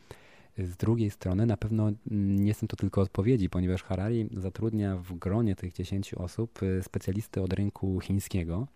z 0.58 0.78
drugiej 0.78 1.10
strony 1.10 1.46
na 1.46 1.58
pewno 1.58 1.92
nie 2.12 2.54
są 2.54 2.68
to 2.68 2.76
tylko 2.76 3.02
odpowiedzi, 3.02 3.50
ponieważ 3.50 3.84
Harari 3.84 4.30
zatrudnia 4.38 4.98
w 4.98 5.14
gronie 5.14 5.56
tych 5.56 5.74
10 5.74 6.14
osób 6.14 6.64
y, 6.64 6.84
specjalisty 6.84 7.42
od 7.42 7.54
rynku 7.54 8.00
chińskiego, 8.00 8.68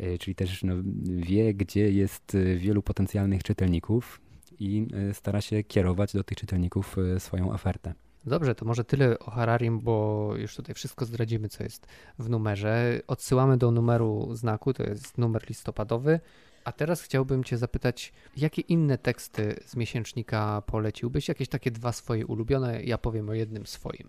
y, 0.00 0.18
czyli 0.18 0.34
też 0.34 0.64
no, 0.64 0.74
wie, 1.04 1.54
gdzie 1.54 1.92
jest 1.92 2.36
wielu 2.56 2.82
potencjalnych 2.82 3.42
czytelników 3.42 4.20
i 4.58 4.86
stara 5.12 5.40
się 5.40 5.64
kierować 5.64 6.12
do 6.12 6.24
tych 6.24 6.38
czytelników 6.38 6.96
swoją 7.18 7.52
ofertę. 7.52 7.94
Dobrze, 8.26 8.54
to 8.54 8.64
może 8.64 8.84
tyle 8.84 9.18
o 9.18 9.30
Hararim, 9.30 9.80
bo 9.80 10.28
już 10.36 10.56
tutaj 10.56 10.74
wszystko 10.74 11.04
zdradzimy, 11.04 11.48
co 11.48 11.62
jest 11.62 11.86
w 12.18 12.30
numerze. 12.30 13.00
Odsyłamy 13.06 13.56
do 13.56 13.70
numeru 13.70 14.34
znaku, 14.34 14.72
to 14.72 14.82
jest 14.82 15.18
numer 15.18 15.48
listopadowy. 15.48 16.20
A 16.64 16.72
teraz 16.72 17.02
chciałbym 17.02 17.44
Cię 17.44 17.58
zapytać, 17.58 18.12
jakie 18.36 18.62
inne 18.62 18.98
teksty 18.98 19.60
z 19.66 19.76
miesięcznika 19.76 20.62
poleciłbyś? 20.66 21.28
Jakieś 21.28 21.48
takie 21.48 21.70
dwa 21.70 21.92
swoje 21.92 22.26
ulubione? 22.26 22.82
Ja 22.82 22.98
powiem 22.98 23.28
o 23.28 23.34
jednym 23.34 23.66
swoim. 23.66 24.08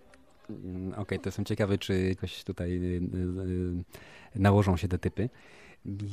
Mm, 0.49 0.91
okej, 0.91 1.04
okay, 1.04 1.19
to 1.19 1.28
jestem 1.28 1.45
ciekawy, 1.45 1.78
czy 1.78 2.02
jakoś 2.10 2.43
tutaj 2.43 2.71
y, 2.71 3.02
y, 4.36 4.39
nałożą 4.39 4.78
się 4.78 4.88
te 4.88 4.99
typy. 4.99 5.30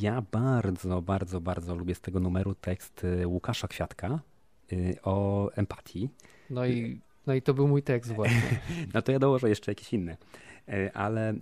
Ja 0.01 0.23
bardzo, 0.33 1.03
bardzo, 1.03 1.41
bardzo 1.41 1.75
lubię 1.75 1.95
z 1.95 2.01
tego 2.01 2.21
numeru 2.21 2.55
tekst 2.55 3.05
y, 3.05 3.27
Łukasza 3.27 3.69
Kwiatka 3.69 4.21
o 5.03 5.51
empatii. 5.53 6.09
No 6.51 6.67
i, 6.67 7.01
no 7.31 7.35
i 7.35 7.43
to 7.43 7.55
był 7.55 7.69
mój 7.69 7.83
tekst 7.83 8.13
właśnie. 8.13 8.61
no 8.95 9.03
to 9.03 9.13
ja 9.13 9.19
dołożę 9.19 9.49
jeszcze 9.49 9.71
jakieś 9.71 9.93
inne. 9.93 10.17
E, 10.69 10.97
ale 10.97 11.31
e, 11.31 11.35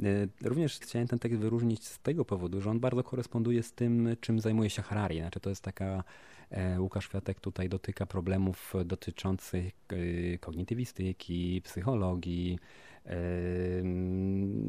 również 0.42 0.79
chciałem 0.79 1.09
ten 1.09 1.18
tekst 1.18 1.38
wyróżnić 1.38 1.87
z 1.87 1.98
tego 1.98 2.24
powodu, 2.24 2.61
że 2.61 2.70
on 2.70 2.81
bardzo 2.81 3.03
koresponduje 3.03 3.62
z 3.62 3.72
tym, 3.72 4.16
czym 4.20 4.40
zajmuje 4.40 4.70
się 4.70 4.83
Harari. 4.83 5.18
Znaczy 5.18 5.40
to 5.40 5.51
jest 5.51 5.62
taka 5.62 6.05
e, 6.51 6.81
Łukasz 6.81 7.09
Kwiatek 7.09 7.40
tutaj 7.40 7.68
dotyka 7.68 8.07
problemów 8.07 8.74
dotyczących 8.85 9.72
kognitywistyki, 10.40 11.62
psychologii, 11.64 12.59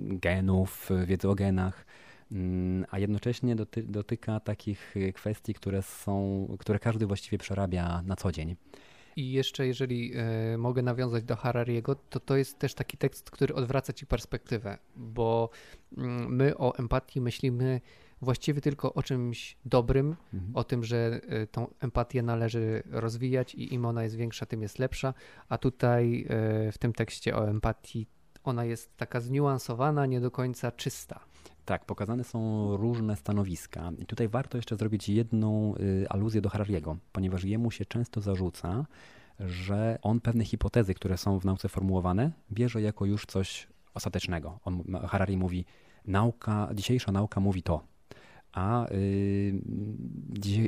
genów, 0.03 0.89
wiedzy 1.05 1.29
o 1.29 1.36
genach 1.36 1.86
mm, 2.32 2.86
a 2.91 2.99
jednocześnie 2.99 3.55
doty 3.55 3.84
dotyka 3.84 4.39
takich 4.39 4.95
kwestii, 5.13 5.53
które 5.53 5.82
są, 5.82 6.47
które 6.60 6.79
każdy 6.79 7.05
właściwie 7.05 7.38
przerabia 7.38 8.01
na 8.05 8.15
co 8.15 8.32
dzień. 8.32 8.55
I 9.19 9.32
jeszcze, 9.32 9.67
jeżeli 9.67 10.13
y, 10.53 10.58
mogę 10.58 10.82
nawiązać 10.82 11.23
do 11.23 11.36
Harariego, 11.36 11.95
to 11.95 12.19
to 12.19 12.38
jest 12.38 12.60
też 12.60 12.73
taki 12.73 12.97
tekst, 12.97 13.32
który 13.32 13.55
odwraca 13.55 13.93
ci 13.93 14.05
perspektywę, 14.05 14.77
bo 14.95 15.49
y, 15.91 15.97
my 16.29 16.58
o 16.58 16.77
empatii 16.77 17.21
myślimy 17.21 17.82
właściwie 18.21 18.62
tylko 18.62 18.93
o 18.93 19.03
czymś 19.03 19.58
dobrym, 19.65 20.15
mhm. 20.34 20.55
o 20.55 20.63
tym, 20.63 20.84
że 20.84 21.21
y, 21.43 21.47
tą 21.47 21.67
empatię 21.79 22.21
należy 22.23 22.84
rozwijać 22.91 23.55
i 23.55 23.73
im 23.73 23.86
ona 23.86 24.03
jest 24.03 24.15
większa, 24.15 24.45
tym 24.45 24.62
jest 24.62 24.79
lepsza, 24.79 25.13
a 25.49 25.58
tutaj 25.58 26.25
w 26.71 26.77
tym 26.79 26.93
tekście 26.93 27.36
o 27.36 27.49
empatii 27.49 28.08
ona 28.43 28.65
jest 28.65 28.97
taka 28.97 29.19
zniuansowana, 29.19 30.05
nie 30.05 30.21
do 30.21 30.32
końca 30.32 30.71
czysta. 30.71 31.19
Tak, 31.66 31.86
pokazane 31.86 32.24
są 32.24 32.78
różne 32.78 33.16
stanowiska. 33.16 33.92
I 33.98 34.06
tutaj 34.06 34.28
warto 34.28 34.58
jeszcze 34.58 34.76
zrobić 34.76 35.10
jedną 35.10 35.76
y, 35.76 36.06
aluzję 36.10 36.42
do 36.42 36.50
Harariego, 36.50 36.98
ponieważ 37.12 37.44
jemu 37.44 37.72
się 37.72 37.86
często 37.86 38.22
zarzuca, 38.22 38.86
że 39.40 40.00
on 40.02 40.20
pewne 40.20 40.46
hipotezy, 40.46 40.94
które 40.94 41.18
są 41.18 41.40
w 41.40 41.46
nauce 41.46 41.70
formułowane, 41.70 42.32
bierze 42.52 42.82
jako 42.82 43.06
już 43.06 43.26
coś 43.26 43.68
ostatecznego. 43.94 44.60
On, 44.66 44.84
Harari 45.08 45.38
mówi, 45.38 45.66
nauka, 46.06 46.70
dzisiejsza 46.74 47.12
nauka 47.12 47.40
mówi 47.40 47.64
to, 47.64 47.84
a 48.52 48.92
y, 48.92 49.62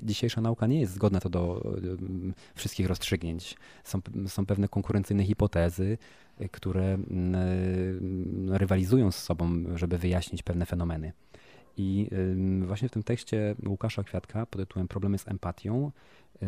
dzisiejsza 0.04 0.42
nauka 0.42 0.68
nie 0.68 0.80
jest 0.80 0.94
zgodna 0.94 1.20
to 1.20 1.30
do 1.30 1.74
y, 1.78 2.34
wszystkich 2.56 2.88
rozstrzygnięć. 2.88 3.58
Są, 3.84 4.00
są 4.28 4.46
pewne 4.46 4.68
konkurencyjne 4.68 5.24
hipotezy, 5.24 5.98
które 6.52 6.98
y, 6.98 8.58
rywalizują 8.58 9.12
z 9.12 9.18
sobą, 9.18 9.64
żeby 9.76 9.98
wyjaśnić 9.98 10.44
pewne 10.44 10.66
fenomeny. 10.66 11.14
I 11.78 12.10
właśnie 12.66 12.90
w 12.90 12.92
tym 12.92 13.04
tekście 13.04 13.56
Łukasza 13.66 14.04
Kwiatka 14.04 14.46
pod 14.46 14.62
tytułem 14.62 14.88
Problemy 14.88 15.18
z 15.18 15.28
empatią 15.28 15.92
y, 16.44 16.48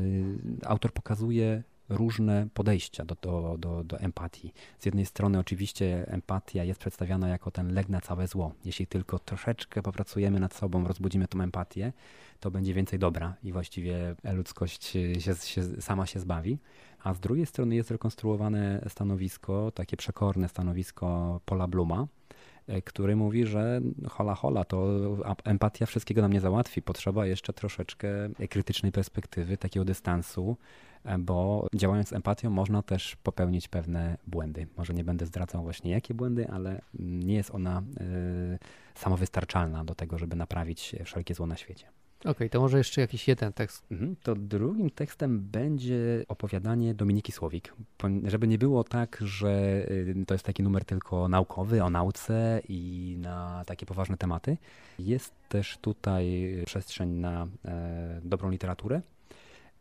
autor 0.66 0.94
pokazuje 0.94 1.64
różne 1.90 2.48
podejścia 2.54 3.06
do, 3.06 3.16
do, 3.22 3.56
do, 3.60 3.84
do 3.84 4.00
empatii. 4.00 4.54
Z 4.80 4.86
jednej 4.86 5.06
strony 5.06 5.40
oczywiście 5.40 6.08
empatia 6.08 6.64
jest 6.64 6.80
przedstawiana 6.80 7.30
jako 7.30 7.52
ten 7.52 7.74
lek 7.74 7.90
na 7.90 8.02
całe 8.02 8.28
zło. 8.28 8.54
Jeśli 8.66 8.88
tylko 8.88 9.20
troszeczkę 9.20 9.82
popracujemy 9.82 10.40
nad 10.40 10.54
sobą, 10.54 10.88
rozbudzimy 10.88 11.28
tą 11.28 11.42
empatię, 11.42 11.94
to 12.40 12.52
będzie 12.52 12.74
więcej 12.74 13.00
dobra 13.00 13.36
i 13.44 13.52
właściwie 13.52 14.16
ludzkość 14.34 14.84
się, 15.20 15.36
się, 15.36 15.64
sama 15.82 16.06
się 16.06 16.20
zbawi. 16.20 16.58
A 17.04 17.14
z 17.14 17.20
drugiej 17.20 17.46
strony 17.46 17.76
jest 17.76 17.92
rekonstruowane 17.92 18.86
stanowisko, 18.88 19.72
takie 19.72 19.98
przekorne 19.98 20.50
stanowisko 20.50 21.40
Paula 21.46 21.68
Bluma, 21.68 22.08
e, 22.68 22.82
który 22.82 23.16
mówi, 23.16 23.46
że 23.46 23.82
hola 24.10 24.36
hola, 24.36 24.64
to 24.64 24.88
empatia 25.44 25.86
wszystkiego 25.86 26.22
nam 26.22 26.34
nie 26.34 26.40
załatwi. 26.40 26.82
Potrzeba 26.82 27.26
jeszcze 27.26 27.54
troszeczkę 27.54 28.08
krytycznej 28.50 28.92
perspektywy, 28.92 29.58
takiego 29.58 29.86
dystansu, 29.86 30.58
bo 31.20 31.68
działając 31.76 32.14
empatią 32.14 32.50
można 32.50 32.82
też 32.82 33.16
popełnić 33.16 33.68
pewne 33.68 34.18
błędy. 34.28 34.68
Może 34.78 34.94
nie 34.94 35.04
będę 35.04 35.26
zdradzał 35.26 35.64
właśnie 35.64 35.92
jakie 35.92 36.14
błędy, 36.14 36.50
ale 36.50 36.82
nie 37.00 37.36
jest 37.36 37.52
ona 37.52 37.82
y, 37.82 38.60
samowystarczalna 38.96 39.86
do 39.86 39.96
tego, 39.96 40.18
żeby 40.18 40.36
naprawić 40.36 40.96
wszelkie 41.06 41.34
zło 41.34 41.48
na 41.48 41.58
świecie. 41.58 41.88
Okej, 42.24 42.32
okay, 42.32 42.50
to 42.50 42.60
może 42.60 42.78
jeszcze 42.78 43.02
jakiś 43.02 43.28
jeden 43.28 43.54
tekst. 43.54 43.86
Mhm, 43.92 44.16
to 44.24 44.36
drugim 44.36 44.90
tekstem 44.90 45.40
będzie 45.40 46.26
opowiadanie 46.28 46.94
Dominiki 46.94 47.32
Słowik. 47.32 47.74
Żeby 48.24 48.48
nie 48.48 48.58
było 48.58 48.84
tak, 48.84 49.18
że 49.22 49.86
y, 49.92 50.26
to 50.28 50.34
jest 50.34 50.46
taki 50.46 50.64
numer 50.64 50.86
tylko 50.86 51.28
naukowy, 51.28 51.84
o 51.84 51.90
nauce 51.90 52.62
i 52.70 53.16
na 53.20 53.64
takie 53.66 53.86
poważne 53.86 54.18
tematy. 54.18 54.58
Jest 55.00 55.34
też 55.50 55.78
tutaj 55.78 56.56
przestrzeń 56.66 57.10
na 57.10 57.48
e, 57.66 58.22
dobrą 58.24 58.50
literaturę. 58.50 59.02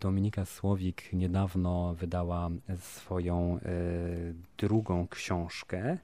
Dominika 0.01 0.45
Słowik 0.45 1.13
niedawno 1.13 1.95
wydała 1.95 2.51
swoją 2.79 3.59
e, 3.59 3.69
drugą 4.59 5.09
książkę. 5.09 5.99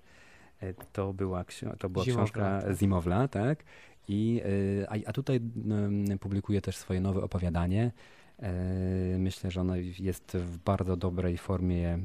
E, 0.60 0.74
to 0.92 1.12
była, 1.12 1.44
to 1.78 1.88
była 1.88 2.04
książka 2.04 2.60
tak. 2.60 2.76
Zimowla, 2.76 3.28
tak? 3.28 3.64
I, 4.08 4.40
e, 4.82 4.90
a, 4.90 4.94
a 5.06 5.12
tutaj 5.12 5.40
publikuje 6.20 6.60
też 6.60 6.76
swoje 6.76 7.00
nowe 7.00 7.22
opowiadanie. 7.22 7.92
Myślę, 9.18 9.50
że 9.50 9.60
ono 9.60 9.76
jest 9.98 10.36
w 10.36 10.58
bardzo 10.58 10.96
dobrej 10.96 11.38
formie 11.38 11.98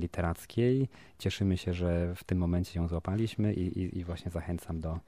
literackiej. 0.00 0.88
Cieszymy 1.18 1.56
się, 1.56 1.74
że 1.74 2.14
w 2.16 2.24
tym 2.24 2.38
momencie 2.38 2.80
ją 2.80 2.88
złapaliśmy 2.88 3.54
i, 3.54 3.78
i, 3.78 3.98
i 3.98 4.04
właśnie 4.04 4.30
zachęcam 4.30 4.80
do, 4.80 4.98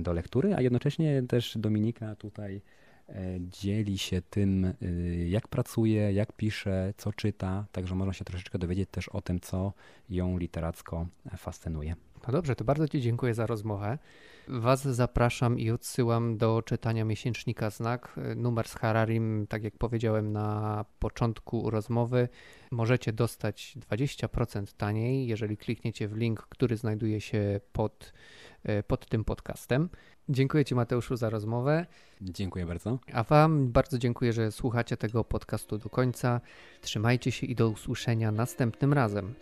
do 0.00 0.12
lektury, 0.12 0.54
a 0.54 0.60
jednocześnie 0.60 1.22
też 1.22 1.58
Dominika 1.58 2.16
tutaj 2.16 2.60
E, 3.08 3.40
dzieli 3.40 3.98
się 3.98 4.22
tym, 4.22 4.74
jak 5.26 5.48
pracuje, 5.48 6.12
jak 6.12 6.32
pisze, 6.32 6.94
co 6.96 7.12
czyta, 7.12 7.66
także 7.72 7.94
można 7.94 8.12
się 8.12 8.24
troszeczkę 8.24 8.58
dowiedzieć 8.58 8.88
też 8.90 9.08
o 9.08 9.20
tym, 9.20 9.40
co 9.40 9.72
ją 10.10 10.38
literacko 10.38 11.06
fascynuje. 11.36 11.94
No 12.26 12.32
dobrze, 12.32 12.56
to 12.56 12.64
bardzo 12.64 12.88
Ci 12.88 13.00
dziękuję 13.00 13.34
za 13.34 13.46
rozmowę. 13.46 13.98
Was 14.48 14.82
zapraszam 14.82 15.58
i 15.58 15.70
odsyłam 15.70 16.38
do 16.38 16.62
czytania 16.62 17.04
miesięcznika 17.04 17.70
Znak. 17.70 18.20
Numer 18.36 18.68
z 18.68 18.74
Hararim, 18.74 19.46
tak 19.48 19.64
jak 19.64 19.78
powiedziałem 19.78 20.32
na 20.32 20.84
początku 20.98 21.70
rozmowy, 21.70 22.28
możecie 22.70 23.12
dostać 23.12 23.74
20% 23.90 24.76
taniej, 24.76 25.26
jeżeli 25.26 25.56
klikniecie 25.56 26.08
w 26.08 26.16
link, 26.16 26.40
który 26.40 26.76
znajduje 26.76 27.20
się 27.20 27.60
pod, 27.72 28.12
e, 28.62 28.82
pod 28.82 29.06
tym 29.06 29.24
podcastem. 29.24 29.88
Dziękuję 30.28 30.64
Ci, 30.64 30.74
Mateuszu, 30.74 31.16
za 31.16 31.30
rozmowę. 31.30 31.86
Dziękuję 32.20 32.66
bardzo. 32.66 32.98
A 33.12 33.22
Wam 33.22 33.68
bardzo 33.68 33.98
dziękuję, 33.98 34.32
że 34.32 34.52
słuchacie 34.52 34.96
tego 34.96 35.24
podcastu 35.24 35.78
do 35.78 35.90
końca. 35.90 36.40
Trzymajcie 36.80 37.32
się 37.32 37.46
i 37.46 37.54
do 37.54 37.68
usłyszenia 37.68 38.32
następnym 38.32 38.92
razem. 38.92 39.34